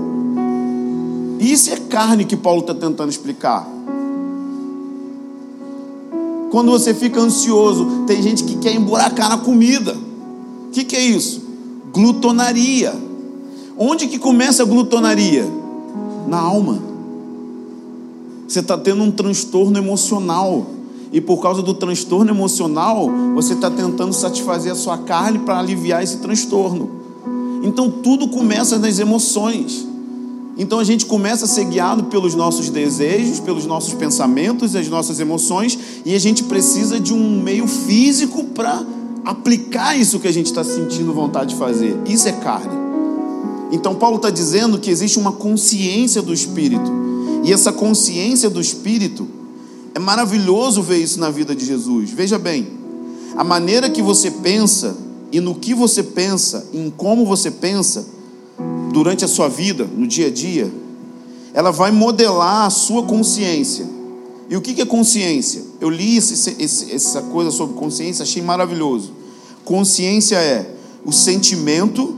isso 1.40 1.72
é 1.72 1.78
carne 1.78 2.26
que 2.26 2.36
Paulo 2.36 2.62
está 2.62 2.74
tentando 2.74 3.10
explicar. 3.10 3.68
Quando 6.52 6.72
você 6.72 6.94
fica 6.94 7.20
ansioso, 7.20 8.06
tem 8.08 8.22
gente 8.22 8.44
que 8.44 8.56
quer 8.58 8.74
emburacar 8.74 9.30
na 9.30 9.38
comida. 9.38 9.96
O 10.68 10.72
que, 10.72 10.84
que 10.86 10.96
é 10.96 11.02
isso? 11.02 11.42
Glutonaria. 11.92 13.05
Onde 13.78 14.08
que 14.08 14.18
começa 14.18 14.64
a 14.64 14.66
glutonaria? 14.66 15.46
Na 16.28 16.40
alma. 16.40 16.80
Você 18.48 18.60
está 18.60 18.78
tendo 18.78 19.04
um 19.04 19.12
transtorno 19.12 19.78
emocional. 19.78 20.68
E 21.12 21.22
por 21.22 21.42
causa 21.42 21.62
do 21.62 21.74
transtorno 21.74 22.32
emocional, 22.32 23.10
você 23.36 23.54
está 23.54 23.70
tentando 23.70 24.14
satisfazer 24.14 24.72
a 24.72 24.76
sua 24.76 24.98
carne 24.98 25.40
para 25.40 25.60
aliviar 25.60 26.04
esse 26.04 26.18
transtorno. 26.18 26.90
Então 27.64 27.90
tudo 27.90 28.28
começa 28.28 28.78
nas 28.78 29.00
emoções. 29.00 29.88
Então 30.58 30.80
a 30.80 30.84
gente 30.84 31.06
começa 31.06 31.46
a 31.46 31.48
ser 31.48 31.66
guiado 31.66 32.06
pelos 32.06 32.34
nossos 32.34 32.70
desejos, 32.70 33.40
pelos 33.40 33.66
nossos 33.66 33.94
pensamentos, 33.94 34.76
as 34.76 34.88
nossas 34.88 35.20
emoções, 35.20 35.78
e 36.06 36.16
a 36.16 36.20
gente 36.20 36.44
precisa 36.44 37.00
de 37.00 37.14
um 37.14 37.42
meio 37.42 37.68
físico 37.68 38.44
para 38.46 38.86
aplicar 39.26 39.98
isso 39.98 40.20
que 40.20 40.28
a 40.28 40.34
gente 40.34 40.46
está 40.48 40.64
sentindo 40.64 41.14
vontade 41.14 41.54
de 41.54 41.56
fazer. 41.56 41.98
Isso 42.06 42.28
é 42.28 42.32
carne. 42.32 42.85
Então 43.72 43.96
Paulo 43.96 44.18
está 44.18 44.30
dizendo 44.30 44.80
que 44.80 44.90
existe 44.90 45.18
uma 45.18 45.32
consciência 45.32 46.22
do 46.22 46.34
Espírito, 46.34 46.92
e 47.44 47.52
essa 47.54 47.72
consciência 47.72 48.50
do 48.50 48.60
Espírito 48.60 49.28
é 49.94 50.00
maravilhoso 50.00 50.82
ver 50.82 50.98
isso 50.98 51.20
na 51.20 51.30
vida 51.30 51.56
de 51.56 51.66
Jesus. 51.66 52.10
Veja 52.12 52.38
bem, 52.38 52.68
a 53.36 53.44
maneira 53.44 53.90
que 53.90 54.02
você 54.02 54.30
pensa 54.32 54.96
e 55.32 55.40
no 55.40 55.56
que 55.56 55.74
você 55.74 56.02
pensa, 56.02 56.68
em 56.74 56.90
como 56.90 57.26
você 57.26 57.52
pensa, 57.52 58.06
durante 58.92 59.26
a 59.26 59.28
sua 59.28 59.50
vida, 59.50 59.84
no 59.86 60.08
dia 60.08 60.28
a 60.28 60.32
dia, 60.32 60.72
ela 61.54 61.72
vai 61.72 61.92
modelar 61.92 62.66
a 62.66 62.70
sua 62.70 63.04
consciência. 63.04 63.86
E 64.50 64.56
o 64.56 64.62
que 64.62 64.82
é 64.82 64.86
consciência? 64.86 65.64
Eu 65.82 65.90
li 65.90 66.18
esse, 66.18 66.56
esse, 66.60 66.92
essa 66.94 67.22
coisa 67.24 67.52
sobre 67.52 67.76
consciência, 67.76 68.24
achei 68.24 68.42
maravilhoso. 68.42 69.12
Consciência 69.64 70.38
é 70.38 70.76
o 71.04 71.12
sentimento, 71.12 72.16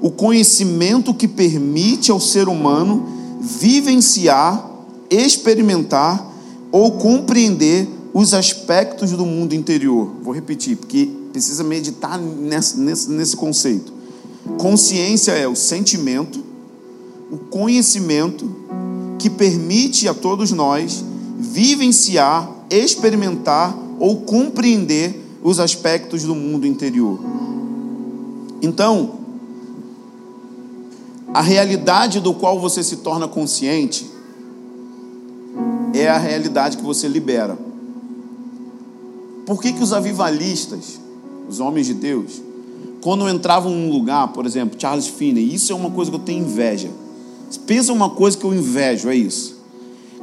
o 0.00 0.10
conhecimento 0.10 1.14
que 1.14 1.26
permite 1.26 2.10
ao 2.10 2.20
ser 2.20 2.48
humano 2.48 3.06
vivenciar, 3.40 4.70
experimentar 5.10 6.32
ou 6.70 6.92
compreender 6.92 7.88
os 8.12 8.34
aspectos 8.34 9.10
do 9.12 9.26
mundo 9.26 9.54
interior. 9.54 10.10
Vou 10.22 10.34
repetir, 10.34 10.76
porque 10.76 11.10
precisa 11.32 11.62
meditar 11.62 12.18
nesse, 12.18 12.78
nesse, 12.78 13.10
nesse 13.10 13.36
conceito. 13.36 13.92
Consciência 14.58 15.32
é 15.32 15.46
o 15.46 15.56
sentimento, 15.56 16.42
o 17.30 17.36
conhecimento 17.36 18.48
que 19.18 19.28
permite 19.28 20.08
a 20.08 20.14
todos 20.14 20.52
nós 20.52 21.04
vivenciar, 21.38 22.50
experimentar 22.70 23.76
ou 23.98 24.20
compreender 24.22 25.22
os 25.42 25.60
aspectos 25.60 26.22
do 26.22 26.34
mundo 26.34 26.66
interior. 26.66 27.20
Então, 28.62 29.25
a 31.32 31.40
realidade 31.40 32.20
do 32.20 32.32
qual 32.34 32.58
você 32.58 32.82
se 32.82 32.96
torna 32.96 33.26
consciente 33.26 34.10
é 35.92 36.08
a 36.08 36.18
realidade 36.18 36.76
que 36.76 36.82
você 36.82 37.08
libera. 37.08 37.58
Por 39.44 39.60
que, 39.60 39.72
que 39.72 39.82
os 39.82 39.92
avivalistas, 39.92 41.00
os 41.48 41.60
homens 41.60 41.86
de 41.86 41.94
Deus, 41.94 42.42
quando 43.00 43.28
entravam 43.28 43.70
num 43.70 43.90
lugar, 43.90 44.28
por 44.28 44.44
exemplo, 44.44 44.78
Charles 44.80 45.06
Finney, 45.06 45.54
isso 45.54 45.72
é 45.72 45.76
uma 45.76 45.90
coisa 45.90 46.10
que 46.10 46.16
eu 46.16 46.22
tenho 46.22 46.44
inveja. 46.44 46.90
Pensa 47.66 47.92
uma 47.92 48.10
coisa 48.10 48.36
que 48.36 48.44
eu 48.44 48.52
invejo, 48.52 49.08
é 49.08 49.14
isso. 49.14 49.56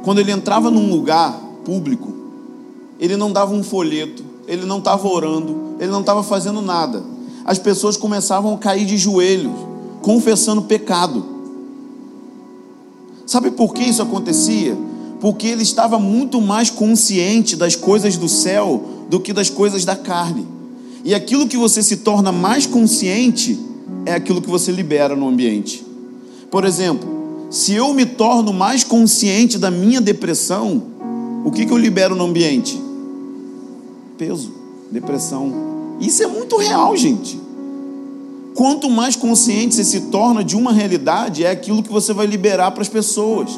Quando 0.02 0.20
ele 0.20 0.30
entrava 0.30 0.70
num 0.70 0.90
lugar 0.90 1.32
público, 1.64 2.12
ele 3.00 3.16
não 3.16 3.32
dava 3.32 3.54
um 3.54 3.62
folheto, 3.62 4.22
ele 4.46 4.66
não 4.66 4.78
estava 4.78 5.08
orando, 5.08 5.76
ele 5.80 5.90
não 5.90 6.00
estava 6.00 6.22
fazendo 6.22 6.60
nada. 6.60 7.02
As 7.44 7.58
pessoas 7.58 7.96
começavam 7.96 8.54
a 8.54 8.58
cair 8.58 8.84
de 8.84 8.98
joelhos, 8.98 9.54
confessando 10.04 10.60
pecado. 10.60 11.24
Sabe 13.24 13.50
por 13.50 13.72
que 13.72 13.82
isso 13.82 14.02
acontecia? 14.02 14.76
Porque 15.18 15.46
ele 15.46 15.62
estava 15.62 15.98
muito 15.98 16.42
mais 16.42 16.68
consciente 16.68 17.56
das 17.56 17.74
coisas 17.74 18.18
do 18.18 18.28
céu 18.28 18.84
do 19.08 19.18
que 19.18 19.32
das 19.32 19.48
coisas 19.48 19.86
da 19.86 19.96
carne. 19.96 20.46
E 21.02 21.14
aquilo 21.14 21.48
que 21.48 21.56
você 21.56 21.82
se 21.82 21.98
torna 21.98 22.30
mais 22.30 22.66
consciente 22.66 23.58
é 24.04 24.12
aquilo 24.12 24.42
que 24.42 24.50
você 24.50 24.70
libera 24.70 25.16
no 25.16 25.26
ambiente. 25.26 25.82
Por 26.50 26.66
exemplo, 26.66 27.48
se 27.48 27.72
eu 27.72 27.94
me 27.94 28.04
torno 28.04 28.52
mais 28.52 28.84
consciente 28.84 29.56
da 29.56 29.70
minha 29.70 30.02
depressão, 30.02 30.82
o 31.46 31.50
que, 31.50 31.64
que 31.64 31.72
eu 31.72 31.78
libero 31.78 32.14
no 32.14 32.24
ambiente? 32.24 32.78
Peso, 34.18 34.52
depressão. 34.90 35.50
Isso 35.98 36.22
é 36.22 36.26
muito 36.26 36.58
real, 36.58 36.94
gente. 36.94 37.43
Quanto 38.54 38.88
mais 38.88 39.16
consciente 39.16 39.74
você 39.74 39.84
se 39.84 40.00
torna 40.02 40.44
de 40.44 40.56
uma 40.56 40.72
realidade, 40.72 41.44
é 41.44 41.50
aquilo 41.50 41.82
que 41.82 41.90
você 41.90 42.12
vai 42.12 42.26
liberar 42.26 42.70
para 42.70 42.82
as 42.82 42.88
pessoas. 42.88 43.50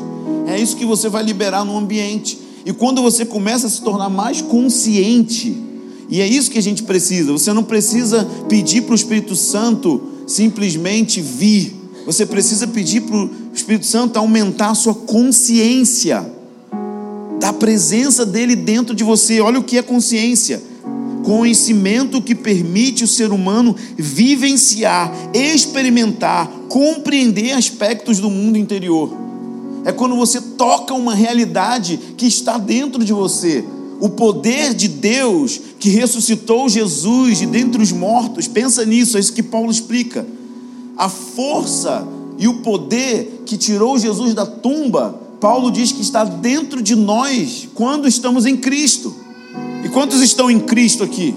É 0.46 0.58
isso 0.58 0.76
que 0.76 0.84
você 0.84 1.08
vai 1.08 1.22
liberar 1.22 1.64
no 1.64 1.76
ambiente. 1.76 2.38
E 2.64 2.72
quando 2.72 3.02
você 3.02 3.24
começa 3.24 3.66
a 3.66 3.70
se 3.70 3.82
tornar 3.82 4.08
mais 4.08 4.40
consciente 4.40 5.66
e 6.08 6.20
é 6.20 6.26
isso 6.26 6.50
que 6.50 6.58
a 6.58 6.62
gente 6.62 6.82
precisa. 6.84 7.32
Você 7.32 7.52
não 7.52 7.64
precisa 7.64 8.26
pedir 8.48 8.82
para 8.82 8.92
o 8.92 8.94
Espírito 8.94 9.34
Santo 9.34 10.00
simplesmente 10.26 11.20
vir. 11.20 11.74
Você 12.04 12.24
precisa 12.24 12.66
pedir 12.66 13.02
para 13.02 13.16
o 13.16 13.30
Espírito 13.52 13.86
Santo 13.86 14.16
aumentar 14.16 14.70
a 14.70 14.74
sua 14.74 14.94
consciência 14.94 16.24
da 17.40 17.52
presença 17.52 18.24
dele 18.24 18.54
dentro 18.54 18.94
de 18.94 19.02
você. 19.02 19.40
Olha 19.40 19.58
o 19.58 19.64
que 19.64 19.78
é 19.78 19.82
consciência. 19.82 20.62
Conhecimento 21.26 22.22
que 22.22 22.36
permite 22.36 23.02
o 23.02 23.08
ser 23.08 23.32
humano 23.32 23.74
vivenciar, 23.96 25.12
experimentar, 25.34 26.48
compreender 26.68 27.50
aspectos 27.50 28.20
do 28.20 28.30
mundo 28.30 28.56
interior. 28.56 29.12
É 29.84 29.90
quando 29.90 30.14
você 30.14 30.40
toca 30.40 30.94
uma 30.94 31.16
realidade 31.16 31.98
que 32.16 32.26
está 32.26 32.58
dentro 32.58 33.04
de 33.04 33.12
você 33.12 33.64
o 33.98 34.08
poder 34.08 34.72
de 34.72 34.86
Deus 34.86 35.60
que 35.80 35.88
ressuscitou 35.88 36.68
Jesus 36.68 37.38
de 37.38 37.46
dentre 37.46 37.82
os 37.82 37.90
mortos, 37.90 38.46
pensa 38.46 38.84
nisso, 38.84 39.16
é 39.16 39.20
isso 39.20 39.32
que 39.32 39.42
Paulo 39.42 39.68
explica. 39.68 40.24
A 40.96 41.08
força 41.08 42.06
e 42.38 42.46
o 42.46 42.58
poder 42.60 43.42
que 43.44 43.56
tirou 43.56 43.98
Jesus 43.98 44.32
da 44.32 44.46
tumba, 44.46 45.20
Paulo 45.40 45.72
diz 45.72 45.90
que 45.90 46.02
está 46.02 46.22
dentro 46.22 46.80
de 46.80 46.94
nós 46.94 47.68
quando 47.74 48.06
estamos 48.06 48.46
em 48.46 48.56
Cristo. 48.56 49.25
Quantos 49.96 50.20
estão 50.20 50.50
em 50.50 50.60
Cristo 50.60 51.02
aqui? 51.02 51.34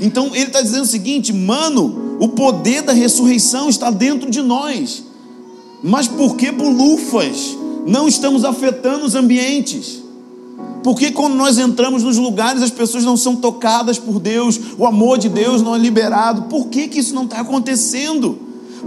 Então 0.00 0.34
ele 0.34 0.46
está 0.46 0.60
dizendo 0.60 0.82
o 0.82 0.88
seguinte, 0.88 1.32
mano, 1.32 2.16
o 2.18 2.26
poder 2.26 2.82
da 2.82 2.92
ressurreição 2.92 3.68
está 3.68 3.92
dentro 3.92 4.28
de 4.28 4.42
nós. 4.42 5.04
Mas 5.84 6.08
por 6.08 6.34
que 6.34 6.50
bolufas? 6.50 7.56
Não 7.86 8.08
estamos 8.08 8.44
afetando 8.44 9.06
os 9.06 9.14
ambientes. 9.14 10.02
Porque 10.82 11.12
quando 11.12 11.36
nós 11.36 11.58
entramos 11.58 12.02
nos 12.02 12.16
lugares 12.16 12.60
as 12.60 12.72
pessoas 12.72 13.04
não 13.04 13.16
são 13.16 13.36
tocadas 13.36 14.00
por 14.00 14.18
Deus, 14.18 14.58
o 14.76 14.84
amor 14.84 15.16
de 15.16 15.28
Deus 15.28 15.62
não 15.62 15.72
é 15.72 15.78
liberado? 15.78 16.42
Por 16.50 16.66
que, 16.66 16.88
que 16.88 16.98
isso 16.98 17.14
não 17.14 17.22
está 17.22 17.38
acontecendo? 17.38 18.36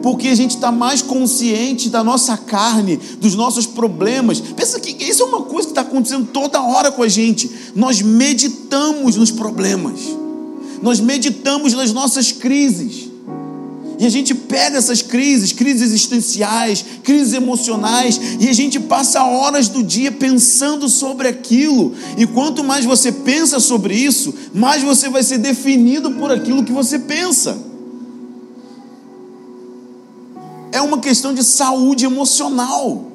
Porque 0.01 0.27
a 0.29 0.35
gente 0.35 0.55
está 0.55 0.71
mais 0.71 1.01
consciente 1.01 1.89
da 1.89 2.03
nossa 2.03 2.37
carne, 2.37 2.99
dos 3.19 3.35
nossos 3.35 3.65
problemas. 3.65 4.39
Pensa 4.39 4.79
que 4.79 5.03
isso 5.03 5.23
é 5.23 5.25
uma 5.25 5.41
coisa 5.43 5.67
que 5.67 5.71
está 5.71 5.81
acontecendo 5.81 6.27
toda 6.31 6.61
hora 6.61 6.91
com 6.91 7.03
a 7.03 7.07
gente. 7.07 7.49
Nós 7.75 8.01
meditamos 8.01 9.15
nos 9.15 9.31
problemas, 9.31 9.99
nós 10.81 10.99
meditamos 10.99 11.73
nas 11.73 11.91
nossas 11.91 12.31
crises. 12.31 13.09
E 13.99 14.05
a 14.05 14.09
gente 14.09 14.33
pega 14.33 14.77
essas 14.77 15.01
crises, 15.01 15.51
crises 15.51 15.81
existenciais, 15.81 16.85
crises 17.03 17.33
emocionais, 17.33 18.17
e 18.39 18.47
a 18.47 18.53
gente 18.53 18.79
passa 18.79 19.21
horas 19.25 19.67
do 19.67 19.83
dia 19.83 20.09
pensando 20.09 20.87
sobre 20.87 21.27
aquilo. 21.27 21.93
E 22.17 22.25
quanto 22.25 22.63
mais 22.63 22.85
você 22.85 23.11
pensa 23.11 23.59
sobre 23.59 23.93
isso, 23.93 24.33
mais 24.53 24.81
você 24.81 25.09
vai 25.09 25.21
ser 25.21 25.39
definido 25.39 26.11
por 26.11 26.31
aquilo 26.31 26.63
que 26.63 26.71
você 26.71 26.97
pensa. 26.97 27.68
É 30.71 30.81
uma 30.81 30.99
questão 30.99 31.33
de 31.33 31.43
saúde 31.43 32.05
emocional. 32.05 33.09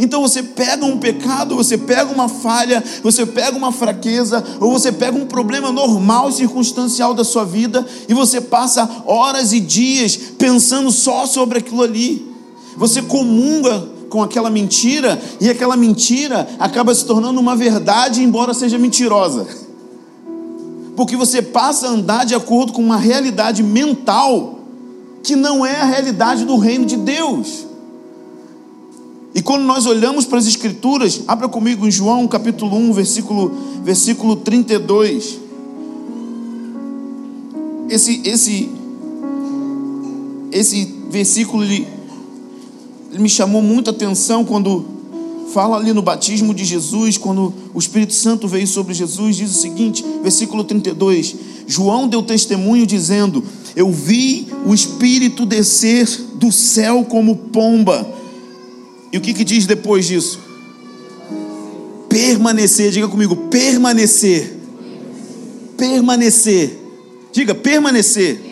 Então 0.00 0.22
você 0.22 0.42
pega 0.42 0.82
um 0.86 0.96
pecado, 0.96 1.54
você 1.54 1.76
pega 1.76 2.10
uma 2.10 2.26
falha, 2.26 2.82
você 3.02 3.26
pega 3.26 3.54
uma 3.54 3.70
fraqueza, 3.70 4.42
ou 4.58 4.72
você 4.72 4.90
pega 4.90 5.14
um 5.16 5.26
problema 5.26 5.70
normal, 5.70 6.32
circunstancial 6.32 7.12
da 7.12 7.22
sua 7.22 7.44
vida, 7.44 7.86
e 8.08 8.14
você 8.14 8.40
passa 8.40 8.88
horas 9.04 9.52
e 9.52 9.60
dias 9.60 10.16
pensando 10.38 10.90
só 10.90 11.26
sobre 11.26 11.58
aquilo 11.58 11.82
ali. 11.82 12.34
Você 12.78 13.02
comunga 13.02 13.86
com 14.08 14.22
aquela 14.22 14.48
mentira 14.48 15.20
e 15.38 15.50
aquela 15.50 15.76
mentira 15.76 16.48
acaba 16.58 16.94
se 16.94 17.04
tornando 17.04 17.38
uma 17.38 17.54
verdade, 17.54 18.22
embora 18.22 18.54
seja 18.54 18.78
mentirosa. 18.78 19.46
Porque 20.96 21.14
você 21.14 21.42
passa 21.42 21.86
a 21.86 21.90
andar 21.90 22.24
de 22.24 22.34
acordo 22.34 22.72
com 22.72 22.82
uma 22.82 22.96
realidade 22.96 23.62
mental 23.62 24.59
que 25.22 25.36
não 25.36 25.64
é 25.64 25.80
a 25.80 25.84
realidade 25.84 26.44
do 26.44 26.56
reino 26.56 26.86
de 26.86 26.96
Deus. 26.96 27.66
E 29.34 29.42
quando 29.42 29.62
nós 29.62 29.86
olhamos 29.86 30.24
para 30.24 30.38
as 30.38 30.46
Escrituras, 30.46 31.22
abra 31.28 31.48
comigo 31.48 31.86
em 31.86 31.90
João 31.90 32.26
capítulo 32.26 32.76
1, 32.76 32.92
versículo, 32.92 33.52
versículo 33.84 34.36
32. 34.36 35.38
Esse, 37.88 38.22
esse, 38.24 38.70
esse 40.50 40.84
versículo 41.10 41.62
ele, 41.62 41.86
ele 43.10 43.20
me 43.20 43.28
chamou 43.28 43.62
muita 43.62 43.90
atenção 43.90 44.44
quando 44.44 44.99
fala 45.52 45.76
ali 45.76 45.92
no 45.92 46.02
batismo 46.02 46.54
de 46.54 46.64
Jesus, 46.64 47.18
quando 47.18 47.52
o 47.74 47.78
Espírito 47.78 48.14
Santo 48.14 48.48
veio 48.48 48.66
sobre 48.66 48.94
Jesus, 48.94 49.36
diz 49.36 49.50
o 49.50 49.60
seguinte, 49.60 50.04
versículo 50.22 50.64
32: 50.64 51.36
João 51.66 52.08
deu 52.08 52.22
testemunho 52.22 52.86
dizendo: 52.86 53.44
Eu 53.74 53.90
vi 53.90 54.48
o 54.64 54.74
Espírito 54.74 55.44
descer 55.44 56.06
do 56.34 56.50
céu 56.50 57.04
como 57.04 57.36
pomba. 57.36 58.06
E 59.12 59.18
o 59.18 59.20
que, 59.20 59.34
que 59.34 59.44
diz 59.44 59.66
depois 59.66 60.06
disso? 60.06 60.38
Permanecer, 62.08 62.90
diga 62.90 63.08
comigo, 63.08 63.36
permanecer. 63.48 64.58
Permanecer. 65.76 66.78
Diga, 67.32 67.54
permanecer. 67.54 68.49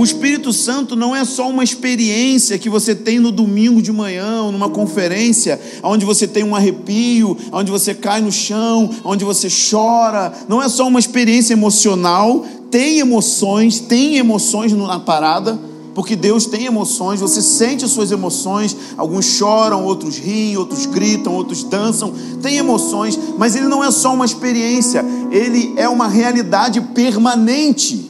O 0.00 0.02
Espírito 0.02 0.50
Santo 0.50 0.96
não 0.96 1.14
é 1.14 1.26
só 1.26 1.46
uma 1.50 1.62
experiência 1.62 2.56
que 2.56 2.70
você 2.70 2.94
tem 2.94 3.20
no 3.20 3.30
domingo 3.30 3.82
de 3.82 3.92
manhã, 3.92 4.44
ou 4.44 4.50
numa 4.50 4.70
conferência, 4.70 5.60
onde 5.82 6.06
você 6.06 6.26
tem 6.26 6.42
um 6.42 6.56
arrepio, 6.56 7.36
onde 7.52 7.70
você 7.70 7.92
cai 7.92 8.22
no 8.22 8.32
chão, 8.32 8.88
onde 9.04 9.26
você 9.26 9.46
chora. 9.50 10.32
Não 10.48 10.62
é 10.62 10.70
só 10.70 10.88
uma 10.88 10.98
experiência 10.98 11.52
emocional. 11.52 12.46
Tem 12.70 12.98
emoções, 12.98 13.78
tem 13.78 14.16
emoções 14.16 14.72
na 14.72 14.98
parada, 14.98 15.60
porque 15.94 16.16
Deus 16.16 16.46
tem 16.46 16.64
emoções, 16.64 17.20
você 17.20 17.42
sente 17.42 17.84
as 17.84 17.90
suas 17.90 18.10
emoções. 18.10 18.74
Alguns 18.96 19.26
choram, 19.26 19.84
outros 19.84 20.16
riem, 20.16 20.56
outros 20.56 20.86
gritam, 20.86 21.34
outros 21.34 21.62
dançam. 21.62 22.14
Tem 22.40 22.56
emoções, 22.56 23.18
mas 23.36 23.54
ele 23.54 23.66
não 23.66 23.84
é 23.84 23.90
só 23.90 24.14
uma 24.14 24.24
experiência, 24.24 25.04
ele 25.30 25.74
é 25.76 25.90
uma 25.90 26.08
realidade 26.08 26.80
permanente. 26.80 28.09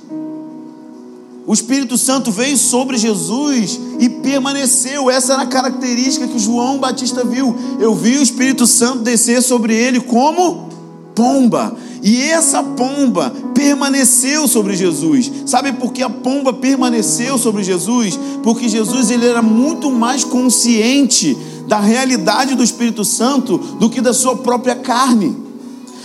O 1.50 1.52
Espírito 1.52 1.99
Santo 1.99 2.30
veio 2.30 2.57
sobre 2.57 2.97
Jesus 2.97 3.80
e 3.99 4.09
permaneceu. 4.09 5.11
Essa 5.11 5.33
era 5.33 5.42
a 5.42 5.47
característica 5.47 6.28
que 6.28 6.38
João 6.38 6.78
Batista 6.78 7.25
viu. 7.25 7.57
Eu 7.80 7.92
vi 7.92 8.19
o 8.19 8.23
Espírito 8.23 8.69
Santo 8.69 9.00
descer 9.00 9.42
sobre 9.42 9.75
ele 9.75 9.99
como 9.99 10.69
pomba. 11.12 11.76
E 12.04 12.23
essa 12.23 12.62
pomba 12.62 13.35
permaneceu 13.52 14.47
sobre 14.47 14.76
Jesus. 14.76 15.33
Sabe 15.45 15.73
por 15.73 15.92
que 15.92 16.04
a 16.04 16.09
pomba 16.09 16.52
permaneceu 16.52 17.37
sobre 17.37 17.64
Jesus? 17.64 18.16
Porque 18.45 18.69
Jesus 18.69 19.11
ele 19.11 19.26
era 19.26 19.42
muito 19.42 19.90
mais 19.90 20.23
consciente 20.23 21.37
da 21.66 21.80
realidade 21.80 22.54
do 22.54 22.62
Espírito 22.62 23.04
Santo 23.04 23.59
do 23.59 23.90
que 23.90 24.00
da 24.00 24.14
sua 24.14 24.37
própria 24.37 24.76
carne, 24.76 25.37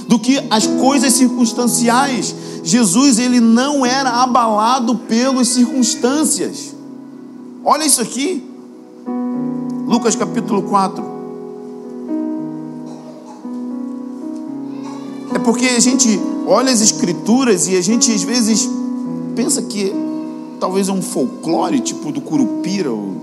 do 0.07 0.17
que 0.17 0.43
as 0.49 0.65
coisas 0.65 1.13
circunstanciais. 1.13 2.33
Jesus 2.65 3.19
ele 3.19 3.39
não 3.39 3.85
era 3.85 4.09
abalado 4.23 4.95
pelas 4.95 5.49
circunstâncias. 5.49 6.73
Olha 7.63 7.85
isso 7.85 8.01
aqui. 8.01 8.43
Lucas 9.85 10.15
capítulo 10.15 10.63
4. 10.63 11.05
É 15.35 15.37
porque 15.37 15.67
a 15.67 15.79
gente 15.79 16.19
olha 16.47 16.73
as 16.73 16.81
escrituras 16.81 17.67
e 17.67 17.77
a 17.77 17.81
gente 17.81 18.11
às 18.11 18.23
vezes 18.23 18.67
pensa 19.35 19.61
que 19.61 19.93
talvez 20.59 20.89
é 20.89 20.91
um 20.91 21.03
folclore 21.03 21.79
tipo 21.81 22.11
do 22.11 22.19
Curupira 22.19 22.91
ou 22.91 23.15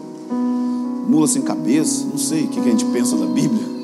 mula 1.08 1.26
sem 1.26 1.42
cabeça, 1.42 2.06
não 2.08 2.16
sei 2.18 2.44
o 2.44 2.48
que 2.48 2.60
a 2.60 2.62
gente 2.62 2.84
pensa 2.84 3.16
da 3.16 3.26
Bíblia. 3.26 3.81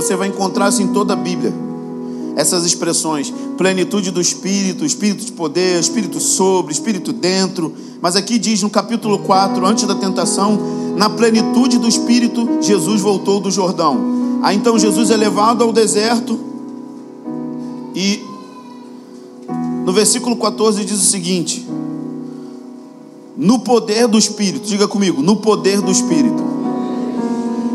Você 0.00 0.16
vai 0.16 0.28
encontrar 0.28 0.68
isso 0.68 0.82
em 0.82 0.88
toda 0.88 1.12
a 1.12 1.16
Bíblia. 1.16 1.52
Essas 2.36 2.64
expressões, 2.64 3.32
plenitude 3.56 4.10
do 4.10 4.20
Espírito, 4.20 4.84
Espírito 4.84 5.24
de 5.24 5.32
poder, 5.32 5.78
Espírito 5.80 6.20
sobre, 6.20 6.72
Espírito 6.72 7.12
dentro. 7.12 7.74
Mas 8.00 8.16
aqui 8.16 8.38
diz 8.38 8.62
no 8.62 8.70
capítulo 8.70 9.18
4, 9.18 9.64
antes 9.66 9.86
da 9.86 9.94
tentação, 9.94 10.58
na 10.96 11.10
plenitude 11.10 11.78
do 11.78 11.88
Espírito, 11.88 12.58
Jesus 12.60 13.00
voltou 13.00 13.40
do 13.40 13.50
Jordão. 13.50 14.40
Aí 14.42 14.56
então 14.56 14.78
Jesus 14.78 15.10
é 15.10 15.16
levado 15.16 15.62
ao 15.62 15.72
deserto 15.72 16.38
e 17.94 18.22
no 19.84 19.92
versículo 19.92 20.36
14 20.36 20.84
diz 20.84 20.98
o 20.98 21.10
seguinte: 21.10 21.66
No 23.36 23.58
poder 23.58 24.06
do 24.06 24.18
Espírito, 24.18 24.66
diga 24.66 24.86
comigo, 24.86 25.20
no 25.22 25.36
poder 25.36 25.80
do 25.80 25.90
Espírito. 25.90 26.49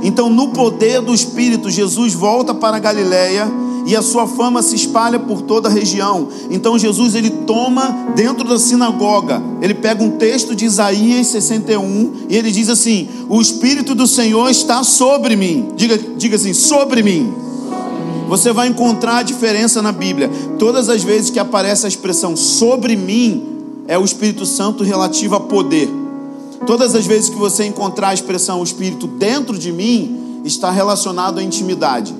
Então, 0.06 0.30
no 0.30 0.50
poder 0.50 1.02
do 1.02 1.16
Espírito, 1.16 1.68
Jesus 1.70 2.14
volta 2.14 2.54
para 2.54 2.78
Galiléia 2.78 3.52
e 3.88 3.96
a 3.96 4.04
sua 4.04 4.28
fama 4.28 4.62
se 4.62 4.76
espalha 4.76 5.20
por 5.20 5.42
toda 5.42 5.68
a 5.68 5.72
região. 5.72 6.28
Então 6.50 6.78
Jesus 6.78 7.16
ele 7.16 7.30
toma 7.30 8.14
dentro 8.16 8.48
da 8.48 8.58
sinagoga, 8.58 9.42
ele 9.62 9.74
pega 9.74 10.04
um 10.04 10.12
texto 10.12 10.56
de 10.56 10.66
Isaías 10.66 11.28
61 11.28 12.26
e 12.30 12.36
ele 12.36 12.52
diz 12.52 12.70
assim: 12.70 13.08
"O 13.30 13.40
espírito 13.40 13.94
do 13.94 14.08
Senhor 14.08 14.50
está 14.50 14.84
sobre 14.84 15.36
mim". 15.36 15.70
Diga, 15.76 15.98
diga 16.18 16.36
assim: 16.36 16.54
"Sobre 16.54 17.04
mim". 17.04 17.32
Você 18.28 18.52
vai 18.52 18.68
encontrar 18.68 19.18
a 19.18 19.24
diferença 19.24 19.84
na 19.84 19.92
Bíblia. 19.92 20.32
Todas 20.58 20.90
as 20.90 21.04
vezes 21.04 21.30
que 21.30 21.38
aparece 21.38 21.86
a 21.86 21.90
expressão 21.90 22.36
sobre 22.36 22.96
mim, 22.96 23.44
é 23.88 24.00
o 24.00 24.04
Espírito 24.04 24.48
Santo 24.48 24.84
relativo 24.84 25.36
a 25.36 25.40
poder. 25.40 26.05
Todas 26.66 26.96
as 26.96 27.06
vezes 27.06 27.30
que 27.30 27.36
você 27.36 27.66
encontrar 27.66 28.10
a 28.10 28.14
expressão 28.14 28.60
o 28.60 28.64
Espírito 28.64 29.08
dentro 29.08 29.58
de 29.58 29.72
mim, 29.72 30.42
está 30.44 30.70
relacionado 30.72 31.40
à 31.40 31.44
intimidade. 31.44 32.16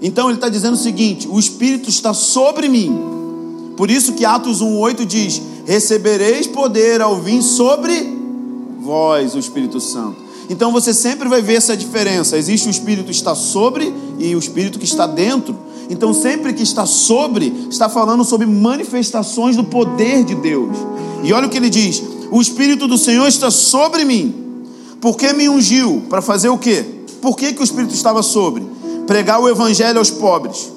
Então 0.00 0.28
ele 0.28 0.36
está 0.36 0.48
dizendo 0.48 0.74
o 0.74 0.78
seguinte: 0.78 1.28
o 1.28 1.38
Espírito 1.38 1.88
está 1.88 2.14
sobre 2.14 2.68
mim. 2.68 3.72
Por 3.76 3.90
isso 3.90 4.12
que 4.12 4.24
Atos 4.24 4.60
1,8 4.60 5.04
diz: 5.04 5.42
Recebereis 5.66 6.46
poder 6.46 7.00
ao 7.00 7.20
vir 7.20 7.42
sobre 7.42 8.14
vós, 8.80 9.34
o 9.34 9.38
Espírito 9.38 9.80
Santo. 9.80 10.22
Então 10.48 10.70
você 10.70 10.92
sempre 10.92 11.28
vai 11.28 11.40
ver 11.40 11.54
essa 11.54 11.76
diferença. 11.76 12.36
Existe 12.36 12.68
o 12.68 12.70
Espírito 12.70 13.06
que 13.06 13.12
está 13.12 13.34
sobre 13.34 13.92
e 14.18 14.34
o 14.34 14.38
Espírito 14.38 14.78
que 14.78 14.84
está 14.84 15.06
dentro. 15.06 15.56
Então, 15.88 16.14
sempre 16.14 16.54
que 16.54 16.62
está 16.62 16.86
sobre, 16.86 17.52
está 17.68 17.90
falando 17.90 18.24
sobre 18.24 18.46
manifestações 18.46 19.54
do 19.54 19.64
poder 19.64 20.24
de 20.24 20.34
Deus. 20.34 20.76
E 21.22 21.32
olha 21.32 21.46
o 21.46 21.50
que 21.50 21.58
ele 21.58 21.68
diz: 21.68 22.02
o 22.34 22.42
Espírito 22.42 22.88
do 22.88 22.98
Senhor 22.98 23.28
está 23.28 23.48
sobre 23.48 24.04
mim. 24.04 24.34
Porque 25.00 25.32
me 25.32 25.48
ungiu? 25.48 26.02
Para 26.10 26.20
fazer 26.20 26.48
o 26.48 26.58
quê? 26.58 26.84
Por 27.22 27.36
que, 27.36 27.52
que 27.52 27.60
o 27.60 27.64
Espírito 27.64 27.94
estava 27.94 28.24
sobre? 28.24 28.66
Pregar 29.06 29.40
o 29.40 29.48
Evangelho 29.48 30.00
aos 30.00 30.10
pobres, 30.10 30.68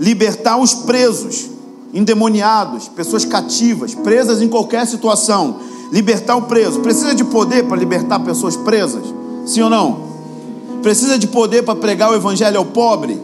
libertar 0.00 0.56
os 0.56 0.72
presos, 0.72 1.50
endemoniados, 1.92 2.88
pessoas 2.88 3.22
cativas, 3.26 3.94
presas 3.94 4.40
em 4.40 4.48
qualquer 4.48 4.86
situação. 4.86 5.58
Libertar 5.92 6.36
o 6.36 6.42
preso. 6.42 6.80
Precisa 6.80 7.14
de 7.14 7.22
poder 7.22 7.64
para 7.64 7.76
libertar 7.76 8.20
pessoas 8.20 8.56
presas? 8.56 9.04
Sim 9.44 9.60
ou 9.60 9.68
não? 9.68 10.04
Precisa 10.80 11.18
de 11.18 11.26
poder 11.26 11.64
para 11.64 11.76
pregar 11.76 12.12
o 12.12 12.14
Evangelho 12.14 12.56
ao 12.56 12.64
pobre? 12.64 13.20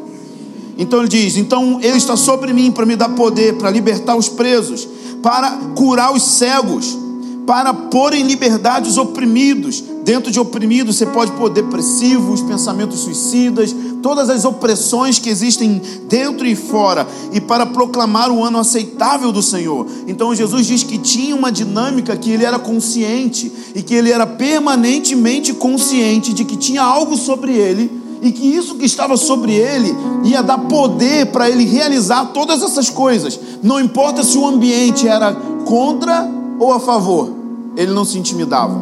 Então 0.76 0.98
ele 0.98 1.08
diz: 1.08 1.38
então 1.38 1.78
ele 1.80 1.96
está 1.96 2.14
sobre 2.14 2.52
mim 2.52 2.70
para 2.70 2.84
me 2.84 2.94
dar 2.94 3.08
poder, 3.08 3.56
para 3.56 3.70
libertar 3.70 4.16
os 4.16 4.28
presos, 4.28 4.86
para 5.22 5.50
curar 5.74 6.12
os 6.12 6.22
cegos 6.22 7.08
para 7.50 7.74
pôr 7.74 8.14
em 8.14 8.22
liberdade 8.22 8.88
os 8.88 8.96
oprimidos. 8.96 9.82
Dentro 10.04 10.30
de 10.30 10.38
oprimidos 10.38 10.94
você 10.94 11.04
pode 11.04 11.32
pôr 11.32 11.50
depressivos, 11.50 12.40
pensamentos 12.40 13.00
suicidas, 13.00 13.74
todas 14.00 14.30
as 14.30 14.44
opressões 14.44 15.18
que 15.18 15.28
existem 15.28 15.82
dentro 16.08 16.46
e 16.46 16.54
fora, 16.54 17.04
e 17.32 17.40
para 17.40 17.66
proclamar 17.66 18.30
o 18.30 18.44
ano 18.44 18.58
aceitável 18.58 19.32
do 19.32 19.42
Senhor. 19.42 19.84
Então 20.06 20.32
Jesus 20.32 20.64
diz 20.64 20.84
que 20.84 20.96
tinha 20.96 21.34
uma 21.34 21.50
dinâmica 21.50 22.16
que 22.16 22.30
ele 22.30 22.44
era 22.44 22.56
consciente 22.56 23.50
e 23.74 23.82
que 23.82 23.96
ele 23.96 24.12
era 24.12 24.28
permanentemente 24.28 25.52
consciente 25.52 26.32
de 26.32 26.44
que 26.44 26.56
tinha 26.56 26.84
algo 26.84 27.16
sobre 27.16 27.52
ele 27.52 27.90
e 28.22 28.30
que 28.30 28.46
isso 28.46 28.76
que 28.76 28.86
estava 28.86 29.16
sobre 29.16 29.54
ele 29.54 29.92
ia 30.22 30.40
dar 30.40 30.58
poder 30.58 31.26
para 31.32 31.50
ele 31.50 31.64
realizar 31.64 32.26
todas 32.26 32.62
essas 32.62 32.88
coisas. 32.88 33.40
Não 33.60 33.80
importa 33.80 34.22
se 34.22 34.38
o 34.38 34.46
ambiente 34.46 35.08
era 35.08 35.34
contra 35.64 36.30
ou 36.56 36.72
a 36.72 36.78
favor 36.78 37.39
ele 37.80 37.92
não 37.92 38.04
se 38.04 38.18
intimidava. 38.18 38.78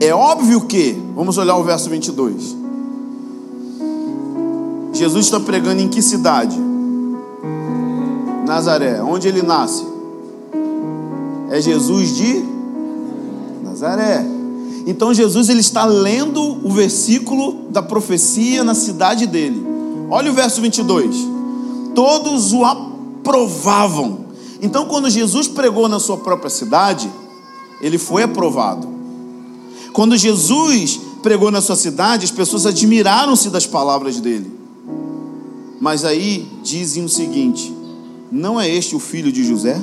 É 0.00 0.12
óbvio 0.12 0.62
que, 0.62 1.00
vamos 1.14 1.38
olhar 1.38 1.56
o 1.56 1.62
verso 1.62 1.88
22. 1.88 2.56
Jesus 4.92 5.26
está 5.26 5.38
pregando 5.38 5.80
em 5.80 5.88
que 5.88 6.02
cidade? 6.02 6.58
Nazaré. 8.44 9.00
Onde 9.00 9.28
ele 9.28 9.40
nasce? 9.40 9.86
É 11.48 11.60
Jesus 11.60 12.16
de 12.16 12.44
Nazaré. 13.62 14.26
Então 14.84 15.14
Jesus 15.14 15.48
ele 15.48 15.60
está 15.60 15.84
lendo 15.84 16.58
o 16.66 16.72
versículo 16.72 17.66
da 17.70 17.80
profecia 17.80 18.64
na 18.64 18.74
cidade 18.74 19.28
dele. 19.28 19.64
Olha 20.10 20.28
o 20.28 20.34
verso 20.34 20.60
22. 20.60 21.16
Todos 21.94 22.52
o 22.52 22.64
aprovavam. 22.64 24.24
Então 24.60 24.86
quando 24.86 25.08
Jesus 25.08 25.46
pregou 25.46 25.88
na 25.88 26.00
sua 26.00 26.16
própria 26.16 26.50
cidade, 26.50 27.08
ele 27.84 27.98
foi 27.98 28.22
aprovado. 28.22 28.88
Quando 29.92 30.16
Jesus 30.16 30.98
pregou 31.22 31.50
na 31.50 31.60
sua 31.60 31.76
cidade, 31.76 32.24
as 32.24 32.30
pessoas 32.30 32.64
admiraram-se 32.64 33.50
das 33.50 33.66
palavras 33.66 34.20
dele. 34.20 34.50
Mas 35.78 36.02
aí 36.02 36.48
dizem 36.62 37.04
o 37.04 37.10
seguinte: 37.10 37.76
não 38.32 38.58
é 38.58 38.66
este 38.66 38.96
o 38.96 38.98
filho 38.98 39.30
de 39.30 39.44
José? 39.44 39.78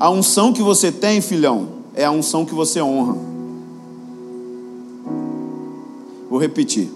A 0.00 0.10
unção 0.10 0.52
que 0.52 0.60
você 0.60 0.90
tem, 0.90 1.20
filhão, 1.20 1.68
é 1.94 2.04
a 2.04 2.10
unção 2.10 2.44
que 2.44 2.52
você 2.52 2.82
honra. 2.82 3.16
Vou 6.28 6.40
repetir. 6.40 6.90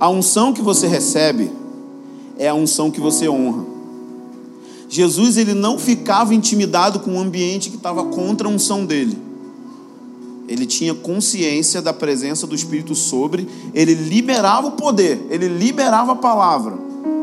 A 0.00 0.08
unção 0.08 0.52
que 0.52 0.62
você 0.62 0.88
recebe 0.88 1.48
é 2.36 2.48
a 2.48 2.54
unção 2.54 2.90
que 2.90 3.00
você 3.00 3.28
honra. 3.28 3.79
Jesus 4.90 5.36
ele 5.36 5.54
não 5.54 5.78
ficava 5.78 6.34
intimidado 6.34 6.98
com 6.98 7.12
um 7.12 7.20
ambiente 7.20 7.70
que 7.70 7.76
estava 7.76 8.02
contra 8.06 8.48
a 8.48 8.50
unção 8.50 8.84
dele. 8.84 9.16
Ele 10.48 10.66
tinha 10.66 10.92
consciência 10.92 11.80
da 11.80 11.92
presença 11.92 12.44
do 12.44 12.56
Espírito 12.56 12.92
sobre, 12.96 13.46
ele 13.72 13.94
liberava 13.94 14.66
o 14.66 14.72
poder, 14.72 15.24
ele 15.30 15.46
liberava 15.46 16.10
a 16.12 16.16
palavra. 16.16 16.76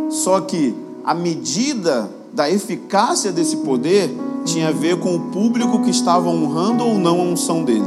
Só 0.10 0.40
que 0.40 0.74
a 1.04 1.14
medida 1.14 2.10
da 2.34 2.50
eficácia 2.50 3.34
desse 3.34 3.58
poder 3.58 4.16
tinha 4.46 4.70
a 4.70 4.72
ver 4.72 4.98
com 5.00 5.14
o 5.14 5.20
público 5.20 5.84
que 5.84 5.90
estava 5.90 6.30
honrando 6.30 6.86
ou 6.86 6.98
não 6.98 7.20
a 7.20 7.24
unção 7.24 7.66
dele. 7.66 7.84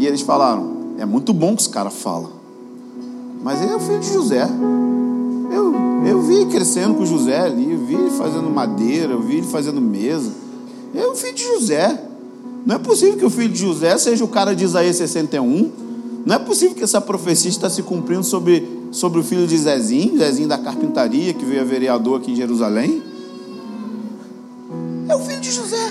E 0.00 0.06
eles 0.06 0.22
falaram: 0.22 0.94
é 0.98 1.06
muito 1.06 1.32
bom 1.32 1.54
que 1.54 1.62
esse 1.62 1.70
cara 1.70 1.90
fala, 1.90 2.28
mas 3.40 3.62
ele 3.62 3.70
é 3.70 3.76
o 3.76 3.80
filho 3.80 4.00
de 4.00 4.12
José. 4.12 4.48
Eu, 5.56 5.74
eu 6.06 6.20
vi 6.20 6.44
crescendo 6.44 6.94
com 6.96 7.06
José 7.06 7.38
ali, 7.38 7.72
eu 7.72 7.78
vi 7.78 7.94
ele 7.94 8.10
fazendo 8.10 8.50
madeira, 8.50 9.14
eu 9.14 9.22
vi 9.22 9.38
ele 9.38 9.46
fazendo 9.46 9.80
mesa. 9.80 10.30
É 10.94 11.06
o 11.06 11.14
filho 11.14 11.34
de 11.34 11.44
José. 11.44 11.98
Não 12.66 12.76
é 12.76 12.78
possível 12.78 13.16
que 13.16 13.24
o 13.24 13.30
filho 13.30 13.48
de 13.48 13.60
José 13.60 13.96
seja 13.96 14.22
o 14.22 14.28
cara 14.28 14.54
de 14.54 14.64
Isaías 14.64 14.96
61. 14.96 15.72
Não 16.26 16.34
é 16.34 16.38
possível 16.38 16.74
que 16.74 16.84
essa 16.84 17.00
profecia 17.00 17.48
está 17.48 17.70
se 17.70 17.82
cumprindo 17.82 18.22
sobre, 18.22 18.68
sobre 18.92 19.18
o 19.18 19.24
filho 19.24 19.46
de 19.46 19.56
Zezinho, 19.56 20.18
Zezinho 20.18 20.46
da 20.46 20.58
carpintaria, 20.58 21.32
que 21.32 21.44
veio 21.44 21.62
a 21.62 21.64
vereador 21.64 22.20
aqui 22.20 22.32
em 22.32 22.36
Jerusalém. 22.36 23.02
É 25.08 25.16
o 25.16 25.20
filho 25.20 25.40
de 25.40 25.50
José. 25.50 25.90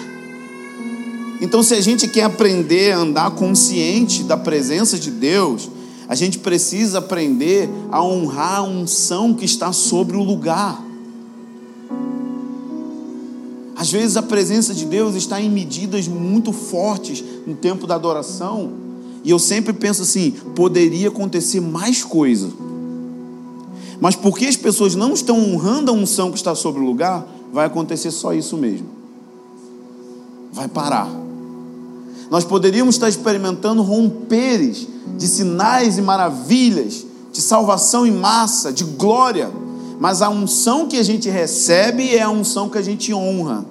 Então, 1.41 1.63
se 1.63 1.73
a 1.73 1.81
gente 1.81 2.07
quer 2.07 2.23
aprender 2.23 2.91
a 2.91 2.99
andar 2.99 3.31
consciente 3.31 4.21
da 4.23 4.37
presença 4.37 4.99
de 4.99 5.09
Deus, 5.09 5.69
a 6.07 6.15
gente 6.15 6.39
precisa 6.39 6.99
aprender 6.99 7.69
a 7.91 8.03
honrar 8.03 8.59
a 8.59 8.63
unção 8.63 9.33
que 9.33 9.45
está 9.45 9.73
sobre 9.73 10.15
o 10.15 10.23
lugar. 10.23 10.83
Às 13.75 13.91
vezes 13.91 14.15
a 14.15 14.21
presença 14.21 14.73
de 14.73 14.85
Deus 14.85 15.15
está 15.15 15.41
em 15.41 15.49
medidas 15.49 16.07
muito 16.07 16.51
fortes 16.53 17.23
no 17.45 17.55
tempo 17.55 17.85
da 17.85 17.95
adoração, 17.95 18.71
e 19.23 19.31
eu 19.31 19.39
sempre 19.39 19.73
penso 19.73 20.03
assim: 20.03 20.31
poderia 20.55 21.09
acontecer 21.09 21.59
mais 21.59 22.03
coisa. 22.03 22.49
Mas 23.99 24.15
porque 24.15 24.45
as 24.45 24.55
pessoas 24.55 24.93
não 24.93 25.13
estão 25.13 25.37
honrando 25.37 25.91
a 25.91 25.93
unção 25.93 26.31
que 26.31 26.37
está 26.37 26.53
sobre 26.53 26.81
o 26.81 26.85
lugar, 26.85 27.25
vai 27.51 27.65
acontecer 27.65 28.11
só 28.11 28.33
isso 28.33 28.55
mesmo. 28.57 28.87
Vai 30.51 30.67
parar. 30.67 31.24
Nós 32.29 32.43
poderíamos 32.43 32.95
estar 32.95 33.07
experimentando 33.07 33.81
romperes 33.81 34.87
de 35.17 35.27
sinais 35.27 35.97
e 35.97 36.01
maravilhas, 36.01 37.05
de 37.31 37.41
salvação 37.41 38.05
em 38.05 38.11
massa, 38.11 38.71
de 38.71 38.83
glória, 38.83 39.51
mas 39.99 40.21
a 40.21 40.29
unção 40.29 40.87
que 40.87 40.97
a 40.97 41.03
gente 41.03 41.29
recebe 41.29 42.15
é 42.15 42.21
a 42.21 42.29
unção 42.29 42.69
que 42.69 42.77
a 42.77 42.81
gente 42.81 43.13
honra. 43.13 43.65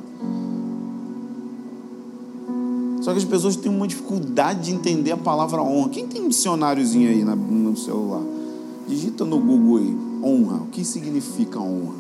Só 3.02 3.12
que 3.12 3.18
as 3.18 3.24
pessoas 3.24 3.56
têm 3.56 3.70
uma 3.70 3.86
dificuldade 3.86 4.62
de 4.62 4.74
entender 4.74 5.12
a 5.12 5.16
palavra 5.16 5.60
honra. 5.62 5.90
Quem 5.90 6.06
tem 6.06 6.22
um 6.22 6.28
dicionáriozinho 6.28 7.10
aí 7.10 7.22
no 7.22 7.76
celular? 7.76 8.22
Digita 8.88 9.24
no 9.26 9.38
Google 9.38 9.76
aí, 9.78 9.96
honra. 10.22 10.56
O 10.62 10.66
que 10.66 10.84
significa 10.84 11.58
honra? 11.58 11.94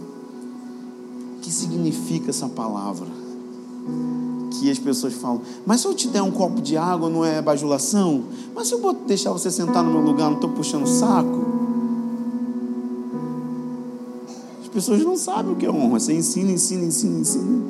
O 1.36 1.40
que 1.42 1.50
significa 1.52 2.30
essa 2.30 2.48
palavra? 2.48 3.08
Que 4.60 4.70
as 4.70 4.78
pessoas 4.78 5.14
falam, 5.14 5.40
mas 5.66 5.80
se 5.80 5.86
eu 5.86 5.94
te 5.94 6.08
der 6.08 6.22
um 6.22 6.30
copo 6.30 6.60
de 6.60 6.76
água, 6.76 7.08
não 7.08 7.24
é 7.24 7.40
bajulação? 7.42 8.24
Mas 8.54 8.68
se 8.68 8.74
eu 8.74 8.80
vou 8.80 8.92
deixar 8.92 9.32
você 9.32 9.50
sentar 9.50 9.82
no 9.82 9.90
meu 9.90 10.00
lugar, 10.00 10.28
não 10.28 10.36
estou 10.36 10.50
puxando 10.50 10.86
saco? 10.86 11.44
As 14.62 14.68
pessoas 14.68 15.02
não 15.02 15.16
sabem 15.16 15.52
o 15.52 15.56
que 15.56 15.66
é 15.66 15.70
honra. 15.70 16.00
Você 16.00 16.12
ensina, 16.14 16.50
ensina, 16.50 16.84
ensina, 16.84 17.20
ensina. 17.20 17.62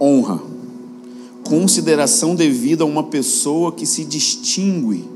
Honra. 0.00 0.40
Consideração 1.44 2.34
devida 2.34 2.84
a 2.84 2.86
uma 2.86 3.04
pessoa 3.04 3.72
que 3.72 3.84
se 3.84 4.04
distingue, 4.04 5.08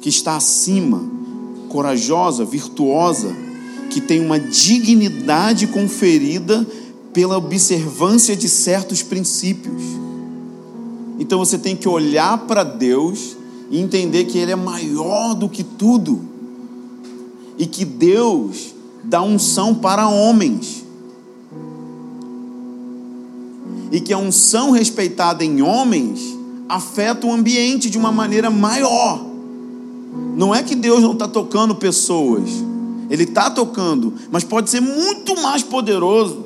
que 0.00 0.08
está 0.08 0.36
acima, 0.36 1.02
corajosa, 1.68 2.44
virtuosa 2.44 3.44
que 3.94 4.00
tem 4.00 4.20
uma 4.20 4.40
dignidade 4.40 5.13
conferida 5.66 6.66
pela 7.12 7.38
observância 7.38 8.36
de 8.36 8.48
certos 8.48 9.02
princípios. 9.02 9.82
Então 11.18 11.38
você 11.38 11.56
tem 11.56 11.76
que 11.76 11.88
olhar 11.88 12.38
para 12.46 12.64
Deus 12.64 13.36
e 13.70 13.78
entender 13.78 14.24
que 14.24 14.38
Ele 14.38 14.52
é 14.52 14.56
maior 14.56 15.34
do 15.34 15.48
que 15.48 15.62
tudo 15.62 16.20
e 17.56 17.66
que 17.66 17.84
Deus 17.84 18.74
dá 19.04 19.22
unção 19.22 19.74
para 19.74 20.08
homens. 20.08 20.84
E 23.92 24.00
que 24.00 24.12
a 24.12 24.18
unção 24.18 24.72
respeitada 24.72 25.44
em 25.44 25.62
homens 25.62 26.36
afeta 26.68 27.26
o 27.26 27.32
ambiente 27.32 27.88
de 27.88 27.96
uma 27.96 28.10
maneira 28.10 28.50
maior. 28.50 29.24
Não 30.36 30.54
é 30.54 30.62
que 30.62 30.74
Deus 30.74 31.00
não 31.00 31.12
está 31.12 31.28
tocando 31.28 31.76
pessoas, 31.76 32.50
ele 33.14 33.22
está 33.24 33.48
tocando, 33.48 34.12
mas 34.30 34.42
pode 34.42 34.68
ser 34.68 34.80
muito 34.80 35.40
mais 35.40 35.62
poderoso 35.62 36.44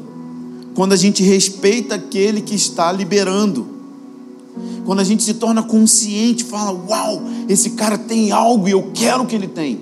quando 0.74 0.92
a 0.92 0.96
gente 0.96 1.22
respeita 1.22 1.94
aquele 1.94 2.42
que 2.42 2.54
está 2.54 2.92
liberando. 2.92 3.66
Quando 4.84 5.00
a 5.00 5.04
gente 5.04 5.22
se 5.22 5.34
torna 5.34 5.62
consciente, 5.62 6.44
fala: 6.44 6.72
Uau, 6.72 7.22
esse 7.48 7.70
cara 7.70 7.96
tem 7.96 8.30
algo 8.30 8.68
e 8.68 8.72
eu 8.72 8.90
quero 8.94 9.26
que 9.26 9.34
ele 9.34 9.48
tem. 9.48 9.80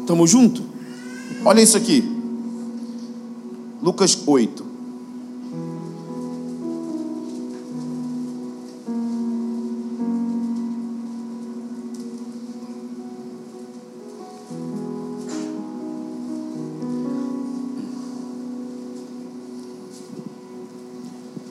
Estamos 0.00 0.30
junto? 0.30 0.62
Olha 1.44 1.60
isso 1.60 1.76
aqui. 1.76 2.02
Lucas 3.82 4.18
8. 4.26 4.67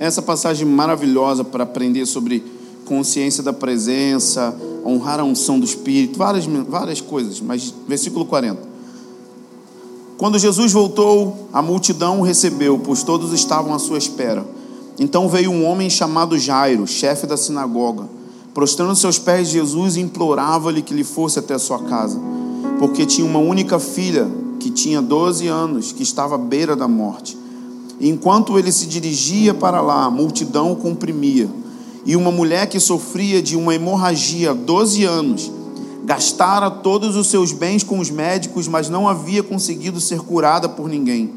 Essa 0.07 0.21
passagem 0.21 0.65
maravilhosa 0.67 1.43
para 1.43 1.63
aprender 1.63 2.05
sobre 2.05 2.43
consciência 2.85 3.43
da 3.43 3.53
presença, 3.53 4.55
honrar 4.85 5.19
a 5.19 5.23
unção 5.23 5.59
do 5.59 5.65
Espírito, 5.65 6.17
várias, 6.17 6.45
várias 6.45 7.01
coisas, 7.01 7.41
mas 7.41 7.73
versículo 7.87 8.25
40. 8.25 8.77
Quando 10.17 10.39
Jesus 10.39 10.71
voltou, 10.71 11.47
a 11.53 11.61
multidão 11.61 12.19
o 12.19 12.23
recebeu, 12.23 12.79
pois 12.79 13.03
todos 13.03 13.33
estavam 13.33 13.73
à 13.73 13.79
sua 13.79 13.99
espera. 13.99 14.43
Então 14.97 15.29
veio 15.29 15.51
um 15.51 15.63
homem 15.63 15.89
chamado 15.89 16.39
Jairo, 16.39 16.87
chefe 16.87 17.27
da 17.27 17.37
sinagoga. 17.37 18.09
Prostrando 18.51 18.95
seus 18.95 19.19
pés, 19.19 19.49
Jesus 19.49 19.95
implorava-lhe 19.95 20.81
que 20.81 20.93
lhe 20.93 21.03
fosse 21.03 21.37
até 21.37 21.55
sua 21.59 21.79
casa, 21.83 22.19
porque 22.79 23.05
tinha 23.05 23.27
uma 23.27 23.37
única 23.37 23.77
filha 23.77 24.27
que 24.59 24.71
tinha 24.71 24.99
12 24.99 25.45
anos, 25.45 25.91
que 25.91 26.01
estava 26.01 26.33
à 26.33 26.37
beira 26.39 26.75
da 26.75 26.87
morte. 26.87 27.36
Enquanto 27.99 28.57
ele 28.59 28.71
se 28.71 28.85
dirigia 28.85 29.53
para 29.53 29.81
lá, 29.81 30.05
a 30.05 30.11
multidão 30.11 30.71
o 30.71 30.75
comprimia. 30.75 31.49
E 32.05 32.15
uma 32.15 32.31
mulher 32.31 32.67
que 32.67 32.79
sofria 32.79 33.41
de 33.41 33.55
uma 33.55 33.73
hemorragia 33.73 34.51
há 34.51 34.53
12 34.53 35.03
anos, 35.03 35.51
gastara 36.05 36.69
todos 36.69 37.15
os 37.15 37.27
seus 37.27 37.51
bens 37.51 37.83
com 37.83 37.99
os 37.99 38.09
médicos, 38.09 38.67
mas 38.67 38.87
não 38.87 39.07
havia 39.07 39.43
conseguido 39.43 39.99
ser 39.99 40.19
curada 40.19 40.69
por 40.69 40.87
ninguém. 40.87 41.31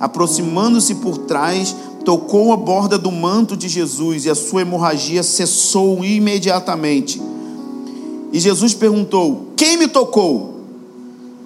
Aproximando-se 0.00 0.96
por 0.96 1.18
trás, 1.18 1.76
tocou 2.04 2.52
a 2.52 2.56
borda 2.56 2.96
do 2.96 3.12
manto 3.12 3.56
de 3.56 3.68
Jesus 3.68 4.24
e 4.24 4.30
a 4.30 4.34
sua 4.34 4.62
hemorragia 4.62 5.22
cessou 5.22 6.04
imediatamente. 6.04 7.20
E 8.32 8.40
Jesus 8.40 8.74
perguntou: 8.74 9.48
Quem 9.56 9.76
me 9.76 9.88
tocou? 9.88 10.62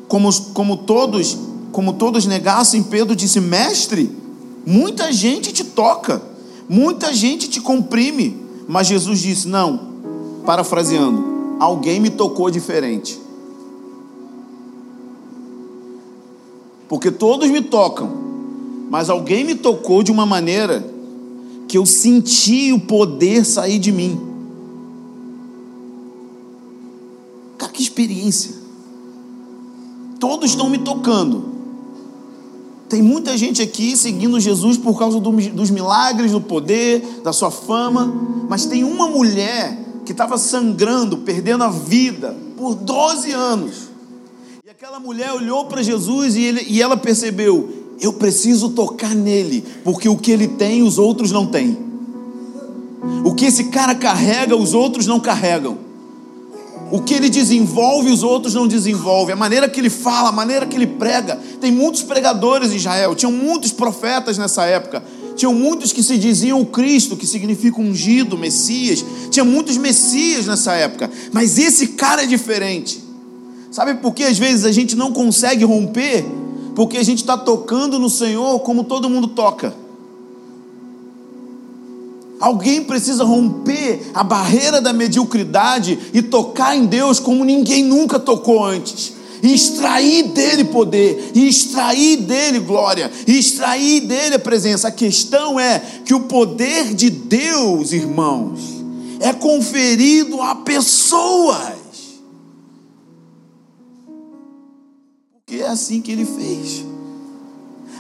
Como, 0.09 0.33
como 0.53 0.77
todos, 0.79 1.37
como 1.72 1.94
todos 1.94 2.27
negassem, 2.27 2.83
Pedro 2.83 3.16
disse: 3.16 3.40
Mestre, 3.40 4.22
muita 4.66 5.12
gente 5.12 5.53
te 5.53 5.64
toca, 5.64 6.22
muita 6.68 7.12
gente 7.12 7.48
te 7.48 7.61
comprime. 7.61 8.37
Mas 8.68 8.87
Jesus 8.87 9.20
disse: 9.20 9.48
Não, 9.48 9.92
parafraseando, 10.44 11.57
alguém 11.59 12.01
me 12.01 12.11
tocou 12.11 12.51
diferente. 12.51 13.20
Porque 16.88 17.11
todos 17.11 17.48
me 17.48 17.62
tocam, 17.62 18.11
mas 18.90 19.09
alguém 19.09 19.44
me 19.44 19.55
tocou 19.55 20.03
de 20.03 20.12
uma 20.12 20.27
maneira 20.27 20.92
que 21.66 21.79
eu 21.79 21.87
senti 21.87 22.70
o 22.70 22.79
poder 22.79 23.46
sair 23.46 23.79
de 23.79 23.90
mim. 23.90 24.20
Cara, 27.57 27.72
que 27.72 27.83
experiência. 27.83 28.55
Todos 30.20 30.51
estão 30.51 30.68
me 30.68 30.79
tocando. 30.79 31.52
Tem 32.92 33.00
muita 33.00 33.38
gente 33.38 33.62
aqui 33.62 33.96
seguindo 33.96 34.38
Jesus 34.38 34.76
por 34.76 34.98
causa 34.98 35.18
do, 35.18 35.31
dos 35.31 35.70
milagres, 35.70 36.33
do 36.33 36.42
poder, 36.42 37.22
da 37.24 37.33
sua 37.33 37.50
fama, 37.50 38.44
mas 38.50 38.66
tem 38.66 38.85
uma 38.85 39.09
mulher 39.09 39.78
que 40.05 40.12
estava 40.12 40.37
sangrando, 40.37 41.16
perdendo 41.16 41.64
a 41.64 41.70
vida 41.70 42.37
por 42.55 42.74
12 42.74 43.31
anos. 43.33 43.88
E 44.62 44.68
aquela 44.68 45.00
mulher 45.00 45.33
olhou 45.33 45.64
para 45.64 45.83
Jesus 45.83 46.37
e, 46.37 46.42
ele, 46.42 46.66
e 46.68 46.83
ela 46.83 46.94
percebeu: 46.94 47.66
eu 47.98 48.12
preciso 48.12 48.68
tocar 48.68 49.14
nele, 49.14 49.64
porque 49.83 50.07
o 50.07 50.18
que 50.18 50.31
ele 50.31 50.48
tem, 50.48 50.83
os 50.83 50.98
outros 50.98 51.33
não 51.33 51.46
têm. 51.46 51.78
O 53.24 53.35
que 53.35 53.46
esse 53.46 53.70
cara 53.70 53.94
carrega, 53.94 54.55
os 54.55 54.74
outros 54.74 55.07
não 55.07 55.18
carregam. 55.18 55.78
O 56.92 57.02
que 57.02 57.14
ele 57.14 57.28
desenvolve, 57.28 58.11
os 58.11 58.22
outros 58.22 58.55
não 58.55 58.68
desenvolvem. 58.68 59.33
A 59.33 59.37
maneira 59.37 59.68
que 59.68 59.81
ele 59.81 59.90
fala, 59.90 60.28
a 60.28 60.33
maneira 60.33 60.66
que 60.66 60.76
ele 60.76 60.87
prega. 60.87 61.40
Tem 61.61 61.72
muitos 61.72 62.02
pregadores 62.02 62.70
em 62.70 62.76
Israel, 62.76 63.14
tinham 63.14 63.33
muitos 63.33 63.72
profetas 63.72 64.38
nessa 64.38 64.64
época. 64.66 65.02
Tinham 65.35 65.55
muitos 65.55 65.92
que 65.92 66.02
se 66.02 66.18
diziam 66.18 66.61
o 66.61 66.66
Cristo, 66.66 67.16
que 67.16 67.26
significa 67.26 67.81
ungido, 67.81 68.37
Messias. 68.38 69.05
Tinha 69.31 69.44
muitos 69.44 69.76
Messias 69.78 70.46
nessa 70.46 70.74
época. 70.74 71.11
Mas 71.33 71.59
esse 71.59 71.88
cara 71.88 72.22
é 72.22 72.26
diferente. 72.26 73.02
Sabe 73.70 73.94
por 73.94 74.12
que 74.12 74.22
às 74.22 74.38
vezes 74.38 74.66
a 74.66 74.70
gente 74.70 74.94
não 74.94 75.12
consegue 75.12 75.64
romper? 75.64 76.26
porque 76.74 76.98
a 76.98 77.02
gente 77.02 77.18
está 77.18 77.37
tocando 77.37 77.98
no 77.98 78.09
Senhor 78.09 78.61
como 78.61 78.85
todo 78.85 79.09
mundo 79.09 79.28
toca. 79.28 79.74
Alguém 82.42 82.83
precisa 82.83 83.22
romper 83.22 84.11
a 84.12 84.24
barreira 84.24 84.81
da 84.81 84.92
mediocridade 84.92 85.96
e 86.12 86.20
tocar 86.20 86.76
em 86.76 86.87
Deus 86.87 87.20
como 87.20 87.44
ninguém 87.44 87.85
nunca 87.85 88.18
tocou 88.18 88.64
antes. 88.64 89.12
E 89.40 89.55
extrair 89.55 90.24
dele 90.24 90.64
poder, 90.64 91.31
e 91.37 91.46
extrair 91.46 92.16
dele 92.16 92.59
glória, 92.59 93.12
e 93.28 93.38
extrair 93.38 94.00
dele 94.00 94.35
a 94.35 94.38
presença. 94.40 94.88
A 94.88 94.90
questão 94.90 95.59
é 95.61 95.78
que 96.05 96.12
o 96.12 96.22
poder 96.22 96.92
de 96.94 97.11
Deus, 97.11 97.92
irmãos, 97.92 98.59
é 99.20 99.33
conferido 99.33 100.42
a 100.42 100.57
pessoas. 100.57 101.76
Porque 105.33 105.62
é 105.62 105.68
assim 105.68 106.00
que 106.00 106.11
ele 106.11 106.24
fez. 106.26 106.85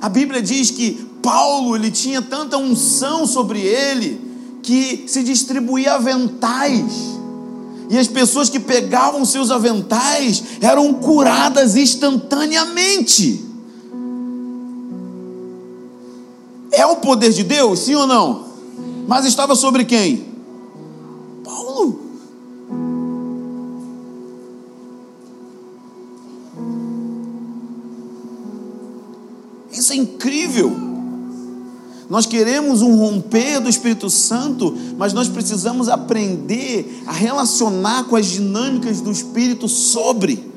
A 0.00 0.08
Bíblia 0.08 0.42
diz 0.42 0.72
que 0.72 0.94
Paulo 1.22 1.76
ele 1.76 1.92
tinha 1.92 2.20
tanta 2.20 2.58
unção 2.58 3.24
sobre 3.24 3.60
ele 3.60 4.31
que 4.62 5.04
se 5.06 5.22
distribuía 5.22 5.94
aventais. 5.94 7.12
E 7.90 7.98
as 7.98 8.06
pessoas 8.06 8.48
que 8.48 8.60
pegavam 8.60 9.24
seus 9.24 9.50
aventais 9.50 10.42
eram 10.60 10.94
curadas 10.94 11.76
instantaneamente. 11.76 13.44
É 16.70 16.86
o 16.86 16.96
poder 16.96 17.32
de 17.32 17.44
Deus, 17.44 17.80
sim 17.80 17.94
ou 17.94 18.06
não? 18.06 18.46
Mas 19.06 19.26
estava 19.26 19.54
sobre 19.54 19.84
quem? 19.84 20.24
Paulo. 21.44 22.00
Isso 29.70 29.92
é 29.92 29.96
incrível. 29.96 30.91
Nós 32.12 32.26
queremos 32.26 32.82
um 32.82 32.94
romper 32.94 33.58
do 33.58 33.70
Espírito 33.70 34.10
Santo, 34.10 34.76
mas 34.98 35.14
nós 35.14 35.30
precisamos 35.30 35.88
aprender 35.88 37.02
a 37.06 37.10
relacionar 37.10 38.04
com 38.04 38.16
as 38.16 38.26
dinâmicas 38.26 39.00
do 39.00 39.10
Espírito 39.10 39.66
sobre. 39.66 40.52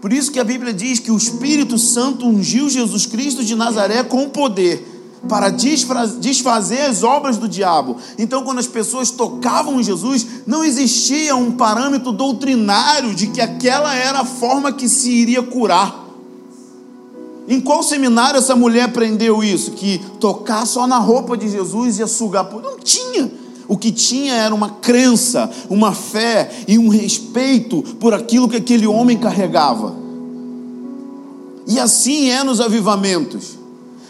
Por 0.00 0.12
isso 0.12 0.30
que 0.30 0.38
a 0.38 0.44
Bíblia 0.44 0.72
diz 0.72 1.00
que 1.00 1.10
o 1.10 1.16
Espírito 1.16 1.76
Santo 1.78 2.28
ungiu 2.28 2.68
Jesus 2.68 3.06
Cristo 3.06 3.44
de 3.44 3.56
Nazaré 3.56 4.04
com 4.04 4.28
poder 4.28 4.86
para 5.28 5.48
desfazer 5.48 6.82
as 6.82 7.02
obras 7.02 7.38
do 7.38 7.48
diabo. 7.48 7.96
Então, 8.16 8.44
quando 8.44 8.60
as 8.60 8.68
pessoas 8.68 9.10
tocavam 9.10 9.80
em 9.80 9.82
Jesus, 9.82 10.24
não 10.46 10.62
existia 10.62 11.34
um 11.34 11.50
parâmetro 11.50 12.12
doutrinário 12.12 13.16
de 13.16 13.26
que 13.26 13.40
aquela 13.40 13.96
era 13.96 14.20
a 14.20 14.24
forma 14.24 14.72
que 14.72 14.88
se 14.88 15.10
iria 15.10 15.42
curar. 15.42 16.07
Em 17.48 17.60
qual 17.60 17.82
seminário 17.82 18.38
essa 18.38 18.54
mulher 18.54 18.82
aprendeu 18.82 19.42
isso? 19.42 19.70
Que 19.70 19.98
tocar 20.20 20.66
só 20.66 20.86
na 20.86 20.98
roupa 20.98 21.34
de 21.34 21.48
Jesus 21.48 21.98
ia 21.98 22.06
sugar 22.06 22.44
por. 22.44 22.62
Não 22.62 22.78
tinha. 22.78 23.30
O 23.66 23.76
que 23.76 23.90
tinha 23.90 24.34
era 24.34 24.54
uma 24.54 24.70
crença, 24.70 25.50
uma 25.68 25.92
fé 25.92 26.50
e 26.68 26.78
um 26.78 26.88
respeito 26.88 27.82
por 27.98 28.12
aquilo 28.12 28.48
que 28.48 28.56
aquele 28.56 28.86
homem 28.86 29.16
carregava. 29.16 29.96
E 31.66 31.78
assim 31.78 32.28
é 32.30 32.44
nos 32.44 32.60
avivamentos. 32.60 33.58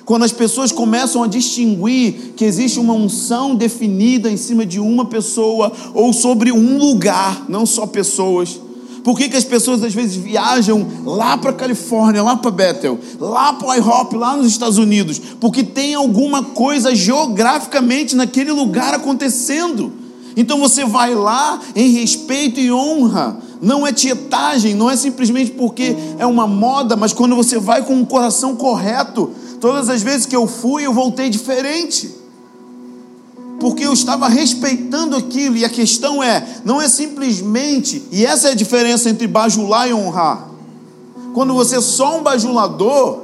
Quando 0.05 0.25
as 0.25 0.33
pessoas 0.33 0.73
começam 0.73 1.23
a 1.23 1.27
distinguir 1.27 2.33
que 2.37 2.45
existe 2.45 2.81
uma 2.81 2.95
unção 2.95 3.55
definida 3.55 4.31
em 4.31 4.37
cima 4.37 4.65
de 4.65 4.81
uma 4.81 5.05
pessoa 5.05 5.71
ou 5.93 6.13
sobre 6.13 6.51
um 6.51 6.79
lugar, 6.79 7.45
não 7.49 7.67
só 7.67 7.87
pessoas 7.87 8.61
por 9.05 9.17
que, 9.17 9.29
que 9.29 9.37
as 9.37 9.45
pessoas 9.45 9.83
às 9.83 9.95
vezes 9.95 10.17
viajam 10.17 10.87
lá 11.05 11.37
para 11.37 11.51
a 11.51 11.55
Califórnia, 11.55 12.23
lá 12.23 12.37
para 12.37 12.51
Bethel, 12.51 12.99
lá 13.19 13.53
para 13.53 13.69
o 13.69 13.75
IHOP, 13.75 14.17
lá 14.17 14.37
nos 14.37 14.49
Estados 14.49 14.79
Unidos? 14.79 15.21
Porque 15.41 15.63
tem 15.63 15.95
alguma 15.95 16.43
coisa 16.43 16.95
geograficamente 16.95 18.17
naquele 18.17 18.53
lugar 18.53 18.95
acontecendo. 18.95 19.93
Então 20.37 20.59
você 20.59 20.85
vai 20.85 21.15
lá 21.15 21.61
em 21.75 21.91
respeito 21.93 22.61
e 22.61 22.71
honra. 22.73 23.39
Não 23.61 23.87
é 23.87 23.93
tietagem, 23.93 24.75
não 24.75 24.89
é 24.91 24.97
simplesmente 24.97 25.51
porque 25.53 25.97
é 26.19 26.27
uma 26.27 26.47
moda, 26.47 26.97
mas 26.97 27.13
quando 27.13 27.35
você 27.35 27.59
vai 27.59 27.83
com 27.83 28.01
o 28.01 28.07
coração 28.07 28.55
correto. 28.55 29.33
Todas 29.61 29.89
as 29.89 30.03
vezes 30.03 30.27
que 30.27 30.37
eu 30.37 30.47
fui, 30.47 30.87
eu 30.87 30.93
voltei 30.93 31.29
diferente 31.29 32.18
porque 33.61 33.85
eu 33.85 33.93
estava 33.93 34.29
respeitando 34.29 35.17
aquilo, 35.17 35.57
e 35.57 35.65
a 35.65 35.69
questão 35.69 36.23
é, 36.23 36.47
não 36.65 36.81
é 36.81 36.89
simplesmente, 36.89 38.05
e 38.13 38.25
essa 38.25 38.49
é 38.49 38.53
a 38.53 38.55
diferença 38.55 39.11
entre 39.11 39.27
bajular 39.27 39.89
e 39.89 39.95
honrar. 39.95 40.49
Quando 41.35 41.55
você 41.55 41.77
é 41.77 41.81
só 41.81 42.19
um 42.19 42.23
bajulador, 42.23 43.21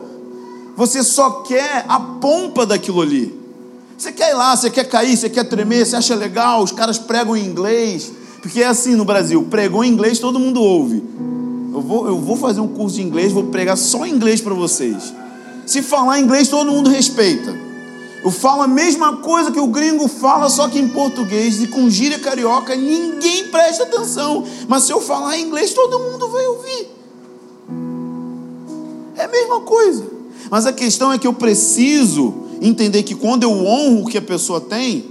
você 0.77 1.03
só 1.03 1.43
quer 1.43 1.85
a 1.89 1.99
pompa 2.01 2.67
daquilo 2.67 3.01
ali. 3.01 3.45
Você 3.97 4.13
quer 4.13 4.31
ir 4.31 4.35
lá, 4.35 4.57
você 4.57 4.71
quer 4.71 4.85
cair, 4.85 5.17
você 5.17 5.31
quer 5.31 5.45
tremer, 5.45 5.87
você 5.87 5.97
acha 5.97 6.15
legal, 6.15 6.63
os 6.63 6.73
caras 6.73 6.99
pregam 6.99 7.37
em 7.37 7.45
inglês, 7.45 8.13
porque 8.43 8.61
é 8.61 8.67
assim 8.67 8.97
no 8.97 9.05
Brasil, 9.05 9.47
pregou 9.49 9.85
em 9.85 9.89
inglês, 9.89 10.19
todo 10.19 10.39
mundo 10.39 10.61
ouve. 10.61 11.03
Eu 11.73 11.81
vou, 11.81 12.07
eu 12.07 12.19
vou 12.19 12.37
fazer 12.37 12.61
um 12.61 12.69
curso 12.69 12.97
de 12.97 13.03
inglês, 13.03 13.33
vou 13.33 13.45
pregar 13.45 13.77
só 13.77 14.05
em 14.05 14.13
inglês 14.13 14.41
para 14.41 14.55
vocês. 14.55 15.15
Se 15.65 15.81
falar 15.81 16.21
inglês, 16.21 16.49
todo 16.49 16.71
mundo 16.71 16.91
respeita. 16.91 17.64
Eu 18.25 18.31
falo 18.31 18.63
a 18.63 18.67
mesma 18.67 19.19
coisa 19.19 19.53
que 19.53 19.61
o 19.61 19.67
gringo 19.67 20.09
fala, 20.09 20.49
só 20.49 20.67
que 20.67 20.79
em 20.79 20.89
português 20.89 21.63
e 21.63 21.67
com 21.67 21.91
gíria 21.91 22.19
carioca, 22.19 22.75
ninguém 22.75 23.49
presta 23.49 23.83
atenção. 23.83 24.43
Mas 24.67 24.85
se 24.85 24.93
eu 24.93 25.01
falar 25.03 25.37
em 25.37 25.43
inglês, 25.43 25.75
todo 25.75 25.99
mundo 25.99 26.27
vai 26.29 26.47
ouvir. 26.47 26.89
É 29.15 29.25
a 29.25 29.29
mesma 29.29 29.61
coisa. 29.61 30.07
Mas 30.51 30.65
a 30.65 30.73
questão 30.73 31.13
é 31.13 31.19
que 31.19 31.27
eu 31.27 31.35
preciso 31.35 32.33
entender 32.63 33.03
que 33.03 33.15
quando 33.15 33.43
eu 33.43 33.51
honro 33.51 34.05
o 34.05 34.07
que 34.07 34.17
a 34.17 34.23
pessoa 34.23 34.59
tem, 34.59 35.05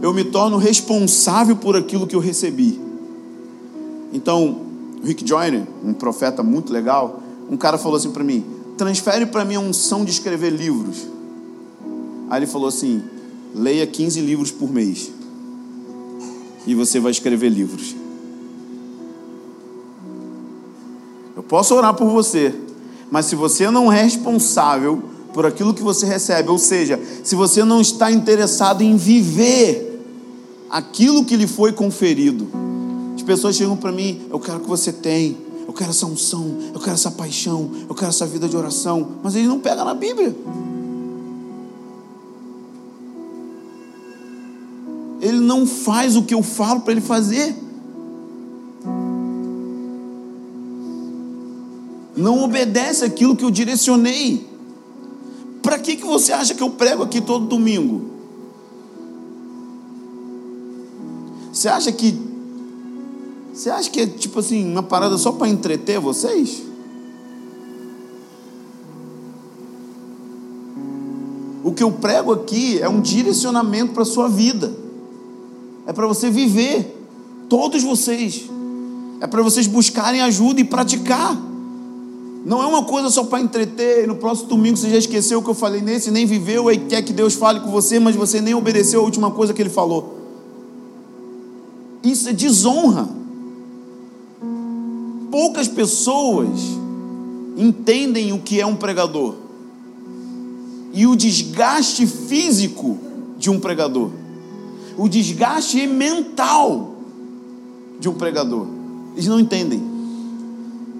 eu 0.00 0.14
me 0.14 0.22
torno 0.22 0.56
responsável 0.56 1.56
por 1.56 1.74
aquilo 1.74 2.06
que 2.06 2.14
eu 2.14 2.20
recebi. 2.20 2.80
Então, 4.12 4.60
Rick 5.02 5.26
Joyner, 5.26 5.64
um 5.84 5.92
profeta 5.92 6.44
muito 6.44 6.72
legal, 6.72 7.20
um 7.50 7.56
cara 7.56 7.76
falou 7.76 7.96
assim 7.96 8.12
para 8.12 8.22
mim: 8.22 8.44
transfere 8.78 9.26
para 9.26 9.44
mim 9.44 9.56
a 9.56 9.60
unção 9.60 10.04
de 10.04 10.12
escrever 10.12 10.50
livros. 10.50 11.08
Aí 12.32 12.38
ele 12.38 12.46
falou 12.46 12.68
assim: 12.68 13.02
leia 13.54 13.86
15 13.86 14.18
livros 14.22 14.50
por 14.50 14.72
mês. 14.72 15.12
E 16.66 16.74
você 16.74 16.98
vai 16.98 17.10
escrever 17.10 17.50
livros. 17.50 17.94
Eu 21.36 21.42
posso 21.42 21.74
orar 21.74 21.92
por 21.92 22.08
você, 22.08 22.54
mas 23.10 23.26
se 23.26 23.36
você 23.36 23.70
não 23.70 23.92
é 23.92 24.02
responsável 24.02 25.02
por 25.34 25.44
aquilo 25.44 25.74
que 25.74 25.82
você 25.82 26.06
recebe. 26.06 26.48
Ou 26.48 26.56
seja, 26.56 26.98
se 27.22 27.34
você 27.34 27.64
não 27.64 27.82
está 27.82 28.10
interessado 28.10 28.80
em 28.80 28.96
viver 28.96 30.02
aquilo 30.70 31.26
que 31.26 31.36
lhe 31.36 31.46
foi 31.46 31.70
conferido. 31.70 32.48
As 33.14 33.22
pessoas 33.22 33.56
chegam 33.56 33.76
para 33.76 33.92
mim, 33.92 34.22
eu 34.30 34.40
quero 34.40 34.60
que 34.60 34.68
você 34.68 34.90
tenha, 34.90 35.36
eu 35.68 35.72
quero 35.74 35.90
essa 35.90 36.06
unção, 36.06 36.56
eu 36.72 36.80
quero 36.80 36.94
essa 36.94 37.10
paixão, 37.10 37.70
eu 37.86 37.94
quero 37.94 38.08
essa 38.08 38.24
vida 38.24 38.48
de 38.48 38.56
oração, 38.56 39.16
mas 39.22 39.36
ele 39.36 39.46
não 39.46 39.58
pega 39.58 39.84
na 39.84 39.92
Bíblia. 39.92 40.34
Ele 45.22 45.38
não 45.38 45.64
faz 45.64 46.16
o 46.16 46.24
que 46.24 46.34
eu 46.34 46.42
falo 46.42 46.80
para 46.80 46.90
ele 46.90 47.00
fazer. 47.00 47.54
Não 52.16 52.42
obedece 52.42 53.04
aquilo 53.04 53.36
que 53.36 53.44
eu 53.44 53.50
direcionei. 53.50 54.44
Para 55.62 55.78
que, 55.78 55.94
que 55.94 56.04
você 56.04 56.32
acha 56.32 56.54
que 56.54 56.62
eu 56.62 56.70
prego 56.70 57.04
aqui 57.04 57.20
todo 57.20 57.46
domingo? 57.46 58.10
Você 61.52 61.68
acha 61.68 61.92
que. 61.92 62.18
Você 63.54 63.70
acha 63.70 63.88
que 63.88 64.00
é 64.00 64.06
tipo 64.08 64.40
assim, 64.40 64.72
uma 64.72 64.82
parada 64.82 65.16
só 65.16 65.30
para 65.30 65.48
entreter 65.48 66.00
vocês? 66.00 66.64
O 71.62 71.70
que 71.70 71.84
eu 71.84 71.92
prego 71.92 72.32
aqui 72.32 72.80
é 72.80 72.88
um 72.88 73.00
direcionamento 73.00 73.92
para 73.92 74.02
a 74.02 74.06
sua 74.06 74.28
vida. 74.28 74.81
É 75.86 75.92
para 75.92 76.06
você 76.06 76.30
viver. 76.30 76.98
Todos 77.48 77.82
vocês. 77.82 78.48
É 79.20 79.26
para 79.26 79.42
vocês 79.42 79.66
buscarem 79.66 80.20
ajuda 80.20 80.60
e 80.60 80.64
praticar. 80.64 81.36
Não 82.44 82.62
é 82.62 82.66
uma 82.66 82.84
coisa 82.84 83.08
só 83.08 83.24
para 83.24 83.40
entreter. 83.40 84.06
No 84.06 84.16
próximo 84.16 84.48
domingo 84.48 84.76
você 84.76 84.90
já 84.90 84.96
esqueceu 84.96 85.38
o 85.38 85.42
que 85.42 85.50
eu 85.50 85.54
falei 85.54 85.80
nesse, 85.80 86.10
nem 86.10 86.26
viveu 86.26 86.70
e 86.70 86.78
quer 86.78 87.02
que 87.02 87.12
Deus 87.12 87.34
fale 87.34 87.60
com 87.60 87.70
você, 87.70 88.00
mas 88.00 88.16
você 88.16 88.40
nem 88.40 88.54
obedeceu 88.54 89.00
a 89.00 89.04
última 89.04 89.30
coisa 89.30 89.54
que 89.54 89.62
ele 89.62 89.70
falou. 89.70 90.18
Isso 92.02 92.28
é 92.28 92.32
desonra. 92.32 93.08
Poucas 95.30 95.68
pessoas 95.68 96.60
entendem 97.56 98.32
o 98.32 98.40
que 98.40 98.60
é 98.60 98.66
um 98.66 98.74
pregador 98.74 99.34
e 100.92 101.06
o 101.06 101.16
desgaste 101.16 102.06
físico 102.06 102.98
de 103.38 103.50
um 103.50 103.58
pregador, 103.58 104.10
o 104.96 105.08
desgaste 105.08 105.86
mental 105.86 106.96
de 107.98 108.08
um 108.08 108.14
pregador. 108.14 108.66
Eles 109.14 109.26
não 109.26 109.38
entendem. 109.38 109.82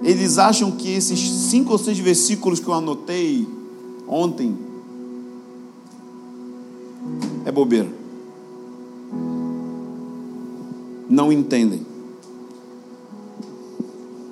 Eles 0.02 0.38
acham 0.38 0.70
que 0.70 0.90
esses 0.90 1.18
cinco 1.20 1.72
ou 1.72 1.78
seis 1.78 1.98
versículos 1.98 2.60
que 2.60 2.68
eu 2.68 2.74
anotei 2.74 3.46
ontem 4.06 4.56
é 7.44 7.52
bobeira. 7.52 7.88
Não 11.08 11.32
entendem. 11.32 11.86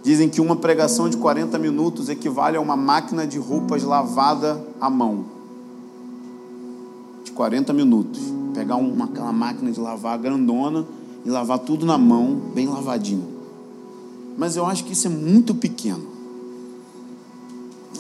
Dizem 0.03 0.29
que 0.29 0.40
uma 0.40 0.57
pregação 0.57 1.09
de 1.09 1.16
40 1.16 1.59
minutos 1.59 2.09
equivale 2.09 2.57
a 2.57 2.61
uma 2.61 2.77
máquina 2.77 3.27
de 3.27 3.38
roupas 3.38 3.83
lavada 3.83 4.64
à 4.81 4.88
mão. 4.88 5.25
De 7.23 7.33
40 7.33 7.73
minutos. 7.73 8.39
Pegar 8.54 8.76
uma, 8.76 9.06
aquela 9.06 9.32
máquina 9.32 9.70
de 9.70 9.80
lavar 9.80 10.18
grandona 10.18 10.86
e 11.24 11.30
lavar 11.30 11.58
tudo 11.58 11.84
na 11.84 11.98
mão, 11.98 12.34
bem 12.54 12.66
lavadinho. 12.66 13.40
Mas 14.36 14.56
eu 14.56 14.64
acho 14.64 14.84
que 14.84 14.92
isso 14.92 15.06
é 15.06 15.10
muito 15.10 15.54
pequeno. 15.54 16.08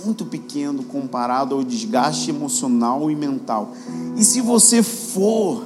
Muito 0.04 0.24
pequeno 0.24 0.82
comparado 0.84 1.54
ao 1.54 1.62
desgaste 1.62 2.30
emocional 2.30 3.10
e 3.10 3.16
mental. 3.16 3.74
E 4.16 4.24
se 4.24 4.40
você 4.40 4.82
for 4.82 5.62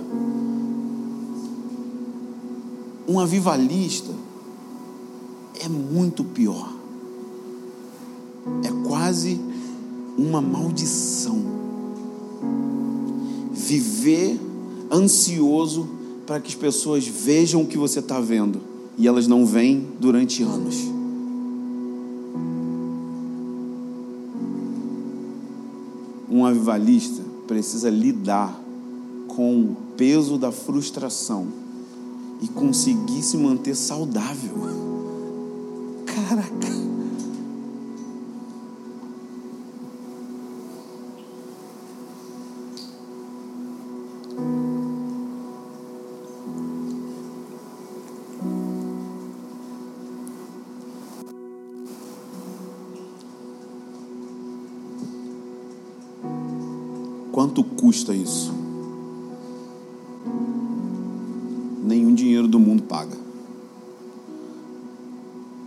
um 3.06 3.20
avivalista, 3.20 4.10
é 5.60 5.68
muito 5.68 6.24
pior. 6.24 6.72
É 8.64 8.88
quase 8.88 9.40
uma 10.18 10.40
maldição. 10.40 11.40
Viver 13.52 14.40
ansioso 14.90 15.88
para 16.26 16.40
que 16.40 16.48
as 16.48 16.54
pessoas 16.54 17.06
vejam 17.06 17.62
o 17.62 17.66
que 17.66 17.76
você 17.76 17.98
está 17.98 18.20
vendo 18.20 18.60
e 18.96 19.06
elas 19.06 19.26
não 19.26 19.44
vêm 19.44 19.86
durante 20.00 20.42
anos. 20.42 20.76
Um 26.30 26.44
avivalista 26.44 27.22
precisa 27.46 27.90
lidar 27.90 28.60
com 29.28 29.60
o 29.60 29.76
peso 29.96 30.38
da 30.38 30.50
frustração 30.50 31.46
e 32.40 32.48
conseguir 32.48 33.22
se 33.22 33.36
manter 33.36 33.74
saudável. 33.74 34.52
Caraca. 36.06 36.93
Custa 57.84 58.14
isso? 58.14 58.50
Nenhum 61.82 62.14
dinheiro 62.14 62.48
do 62.48 62.58
mundo 62.58 62.84
paga. 62.84 63.14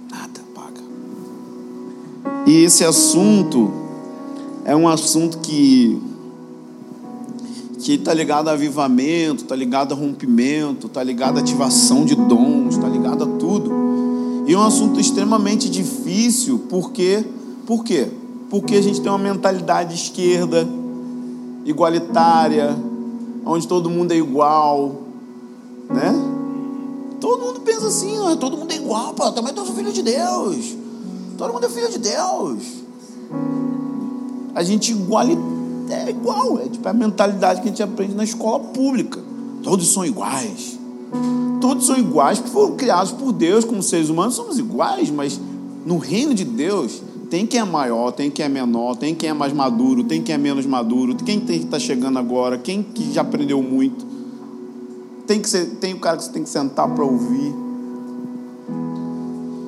Nada 0.10 0.42
paga. 0.56 0.82
E 2.48 2.64
esse 2.64 2.84
assunto 2.84 3.72
é 4.66 4.76
um 4.76 4.88
assunto 4.88 5.38
que 5.38 6.02
que 7.80 7.94
está 7.94 8.16
ligado 8.16 8.48
a 8.50 8.54
avivamento, 8.54 9.44
está 9.44 9.56
ligado 9.56 9.94
a 9.94 9.96
rompimento, 9.96 10.88
está 10.88 11.04
ligado 11.04 11.38
a 11.38 11.42
ativação 11.42 12.04
de 12.04 12.16
dons, 12.16 12.76
está 12.76 12.90
ligado 12.90 13.24
a 13.26 13.28
tudo. 13.38 14.44
E 14.48 14.54
é 14.54 14.58
um 14.58 14.64
assunto 14.64 15.00
extremamente 15.00 15.70
difícil, 15.70 16.66
porque 16.68 17.24
por 17.68 17.84
quê? 17.84 18.08
Porque 18.50 18.76
a 18.76 18.82
gente 18.82 19.00
tem 19.00 19.12
uma 19.12 19.20
mentalidade 19.20 19.94
esquerda, 19.94 20.68
igualitária, 21.68 22.76
onde 23.46 23.68
todo 23.68 23.90
mundo 23.90 24.14
é 24.14 24.16
igual, 24.16 24.96
né? 25.90 26.14
Todo 27.20 27.46
mundo 27.46 27.60
pensa 27.60 27.88
assim, 27.88 28.16
todo 28.40 28.58
mundo 28.58 28.72
é 28.72 28.76
igual, 28.76 29.14
pô, 29.14 29.30
também 29.32 29.54
sou 29.54 29.66
filho 29.76 29.92
de 29.92 30.02
Deus. 30.02 30.76
Todo 31.38 31.54
mundo 31.54 31.66
é 31.66 31.70
filho 31.70 31.90
de 31.90 32.00
Deus. 32.00 32.64
A 34.56 34.64
gente 34.64 34.92
iguali, 34.92 35.38
é 35.90 36.10
igual, 36.10 36.58
é 36.60 36.70
tipo 36.70 36.88
a 36.88 36.94
mentalidade 36.94 37.62
que 37.62 37.68
a 37.68 37.70
gente 37.70 37.84
aprende 37.84 38.16
na 38.16 38.24
escola 38.24 38.60
pública. 38.60 39.20
Todos 39.62 39.92
são 39.92 40.06
iguais. 40.06 40.80
Todos 41.60 41.86
são 41.86 41.98
iguais 41.98 42.40
porque 42.40 42.54
foram 42.54 42.76
criados 42.76 43.12
por 43.12 43.34
Deus 43.34 43.66
como 43.66 43.84
seres 43.84 44.10
humanos, 44.10 44.36
somos 44.36 44.58
iguais, 44.58 45.10
mas 45.10 45.40
no 45.86 45.98
reino 45.98 46.34
de 46.34 46.46
Deus 46.46 47.02
tem 47.30 47.46
quem 47.46 47.60
é 47.60 47.66
maior, 47.66 48.12
tem 48.12 48.32
quem 48.32 48.46
é 48.46 48.50
menor, 48.50 48.96
tem 48.96 49.14
quem 49.14 49.30
é 49.30 49.34
mais 49.34 49.52
maduro, 49.52 50.04
tem 50.04 50.22
quem 50.22 50.34
é 50.34 50.38
menos 50.38 50.66
maduro, 50.66 51.16
quem 51.16 51.40
tem 51.40 51.60
que 51.60 51.66
estar 51.66 51.78
tá 51.78 51.80
chegando 51.80 52.18
agora, 52.18 52.58
quem 52.58 52.82
que 52.82 53.12
já 53.12 53.22
aprendeu 53.22 53.62
muito. 53.62 54.06
Tem 55.26 55.42
que 55.42 55.50
ser, 55.50 55.66
tem 55.76 55.94
o 55.94 56.00
cara 56.00 56.18
que 56.18 56.24
você 56.24 56.32
tem 56.32 56.44
que 56.44 56.50
sentar 56.50 56.88
para 56.88 57.04
ouvir. 57.04 57.54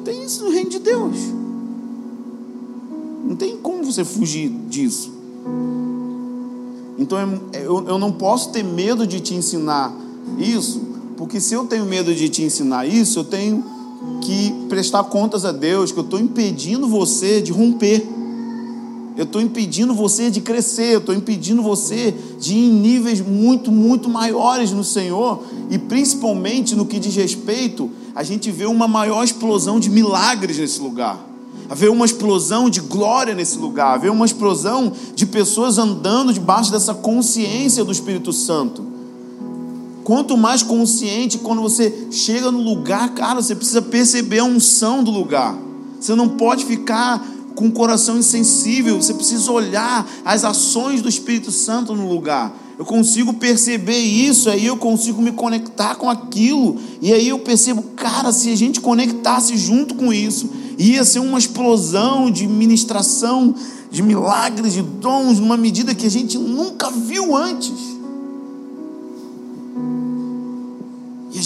Tem 0.06 0.24
isso 0.24 0.46
no 0.46 0.52
reino 0.52 0.70
de 0.70 0.80
Deus. 0.80 1.18
Não 3.26 3.36
tem 3.36 3.58
como 3.58 3.84
você 3.84 4.06
fugir 4.06 4.50
disso. 4.70 5.12
Então 6.98 7.18
eu, 7.54 7.88
eu 7.88 8.00
não 8.00 8.12
posso 8.12 8.52
ter 8.52 8.64
medo 8.64 9.06
de 9.06 9.20
te 9.20 9.34
ensinar 9.34 9.94
isso, 10.38 10.82
porque 11.18 11.42
se 11.42 11.54
eu 11.54 11.66
tenho 11.66 11.86
medo 11.86 12.14
de 12.16 12.30
te 12.30 12.42
ensinar 12.42 12.86
isso, 12.86 13.20
eu 13.20 13.24
tenho 13.26 13.79
que 14.22 14.52
prestar 14.68 15.04
contas 15.06 15.46
a 15.46 15.52
Deus, 15.52 15.92
que 15.92 16.00
eu 16.00 16.04
estou 16.04 16.20
impedindo 16.20 16.88
você 16.88 17.42
de 17.42 17.52
romper. 17.52 18.08
Eu 19.18 19.24
estou 19.24 19.42
impedindo 19.42 19.94
você 19.94 20.32
de 20.32 20.40
crescer, 20.40 20.94
eu 20.94 21.00
estou 21.00 21.14
impedindo 21.14 21.62
você 21.62 22.16
de 22.40 22.54
ir 22.54 22.70
em 22.70 22.72
níveis 22.72 23.20
muito, 23.20 23.70
muito 23.70 24.08
maiores 24.08 24.72
no 24.72 24.84
Senhor, 24.84 25.44
e 25.70 25.78
principalmente 25.78 26.74
no 26.74 26.86
que 26.86 27.00
diz 27.00 27.14
respeito, 27.16 27.90
a 28.16 28.24
gente 28.24 28.50
vê 28.50 28.66
uma 28.66 28.88
maior 28.88 29.24
explosão 29.24 29.78
de 29.78 29.90
milagres 29.90 30.58
nesse 30.58 30.80
lugar, 30.80 31.20
haver 31.70 31.90
uma 31.90 32.06
explosão 32.06 32.70
de 32.70 32.80
glória 32.80 33.36
nesse 33.36 33.58
lugar, 33.58 33.96
haver 33.96 34.10
uma 34.10 34.26
explosão 34.26 34.94
de 35.14 35.26
pessoas 35.26 35.78
andando 35.78 36.34
debaixo 36.34 36.72
dessa 36.72 36.94
consciência 36.94 37.84
do 37.84 37.92
Espírito 37.92 38.32
Santo. 38.32 38.89
Quanto 40.10 40.36
mais 40.36 40.64
consciente, 40.64 41.38
quando 41.38 41.62
você 41.62 42.08
chega 42.10 42.50
no 42.50 42.64
lugar, 42.64 43.14
cara, 43.14 43.44
você 43.44 43.54
precisa 43.54 43.80
perceber 43.80 44.40
a 44.40 44.44
unção 44.44 45.04
do 45.04 45.12
lugar. 45.12 45.56
Você 46.00 46.16
não 46.16 46.30
pode 46.30 46.66
ficar 46.66 47.24
com 47.54 47.66
um 47.66 47.70
coração 47.70 48.18
insensível, 48.18 49.00
você 49.00 49.14
precisa 49.14 49.52
olhar 49.52 50.10
as 50.26 50.44
ações 50.44 51.04
do 51.04 51.08
Espírito 51.08 51.52
Santo 51.52 51.94
no 51.94 52.12
lugar. 52.12 52.52
Eu 52.80 52.86
consigo 52.86 53.34
perceber 53.36 54.00
isso, 54.00 54.50
aí 54.50 54.66
eu 54.66 54.78
consigo 54.78 55.22
me 55.22 55.32
conectar 55.32 55.94
com 55.94 56.10
aquilo, 56.10 56.78
e 57.00 57.14
aí 57.14 57.30
eu 57.30 57.38
percebo, 57.38 57.84
cara, 57.96 58.32
se 58.32 58.52
a 58.52 58.56
gente 58.56 58.82
conectasse 58.82 59.56
junto 59.58 59.94
com 59.94 60.12
isso, 60.12 60.50
ia 60.76 61.06
ser 61.06 61.20
uma 61.20 61.38
explosão 61.38 62.32
de 62.32 62.48
ministração, 62.48 63.54
de 63.92 64.02
milagres, 64.02 64.74
de 64.74 64.82
dons, 64.82 65.38
numa 65.38 65.56
medida 65.56 65.94
que 65.94 66.08
a 66.08 66.12
gente 66.12 66.36
nunca 66.36 66.90
viu 66.90 67.36
antes. 67.38 67.89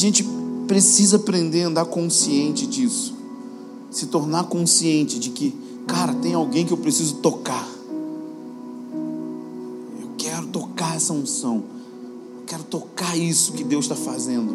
Gente 0.03 0.25
precisa 0.67 1.15
aprender 1.17 1.63
a 1.63 1.67
andar 1.67 1.85
consciente 1.85 2.67
disso, 2.67 3.13
se 3.89 4.07
tornar 4.07 4.45
consciente 4.45 5.17
de 5.17 5.29
que, 5.29 5.55
cara, 5.87 6.13
tem 6.15 6.33
alguém 6.33 6.65
que 6.65 6.73
eu 6.73 6.77
preciso 6.77 7.15
tocar. 7.15 7.67
Eu 10.01 10.09
quero 10.17 10.47
tocar 10.47 10.95
essa 10.95 11.13
unção, 11.13 11.63
eu 12.37 12.43
quero 12.45 12.63
tocar 12.63 13.17
isso 13.17 13.53
que 13.53 13.63
Deus 13.63 13.85
está 13.85 13.95
fazendo, 13.95 14.53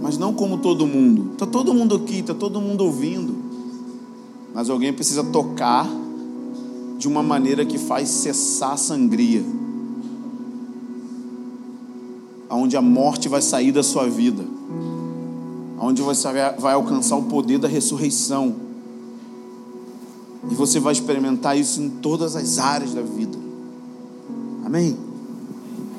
mas 0.00 0.16
não 0.16 0.32
como 0.32 0.58
todo 0.58 0.86
mundo. 0.86 1.32
Está 1.32 1.46
todo 1.46 1.74
mundo 1.74 1.96
aqui, 1.96 2.20
está 2.20 2.34
todo 2.34 2.60
mundo 2.60 2.84
ouvindo, 2.84 3.34
mas 4.54 4.70
alguém 4.70 4.92
precisa 4.92 5.22
tocar 5.24 5.86
de 6.98 7.06
uma 7.06 7.22
maneira 7.22 7.66
que 7.66 7.76
faz 7.76 8.08
cessar 8.08 8.72
a 8.72 8.76
sangria, 8.76 9.44
aonde 12.48 12.76
a 12.76 12.82
morte 12.82 13.28
vai 13.28 13.42
sair 13.42 13.72
da 13.72 13.82
sua 13.82 14.08
vida, 14.08 14.44
aonde 15.78 16.02
você 16.02 16.28
vai 16.58 16.74
alcançar 16.74 17.16
o 17.16 17.24
poder 17.24 17.58
da 17.58 17.68
ressurreição, 17.68 18.54
e 20.50 20.54
você 20.54 20.78
vai 20.78 20.92
experimentar 20.92 21.58
isso 21.58 21.82
em 21.82 21.88
todas 21.88 22.36
as 22.36 22.58
áreas 22.58 22.94
da 22.94 23.02
vida. 23.02 23.36
Amém? 24.64 24.96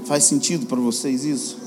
Faz 0.05 0.23
sentido 0.23 0.65
para 0.65 0.79
vocês 0.79 1.25
isso? 1.25 1.57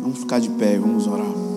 Vamos 0.00 0.18
ficar 0.20 0.38
de 0.38 0.48
pé, 0.48 0.78
vamos 0.78 1.06
orar. 1.06 1.47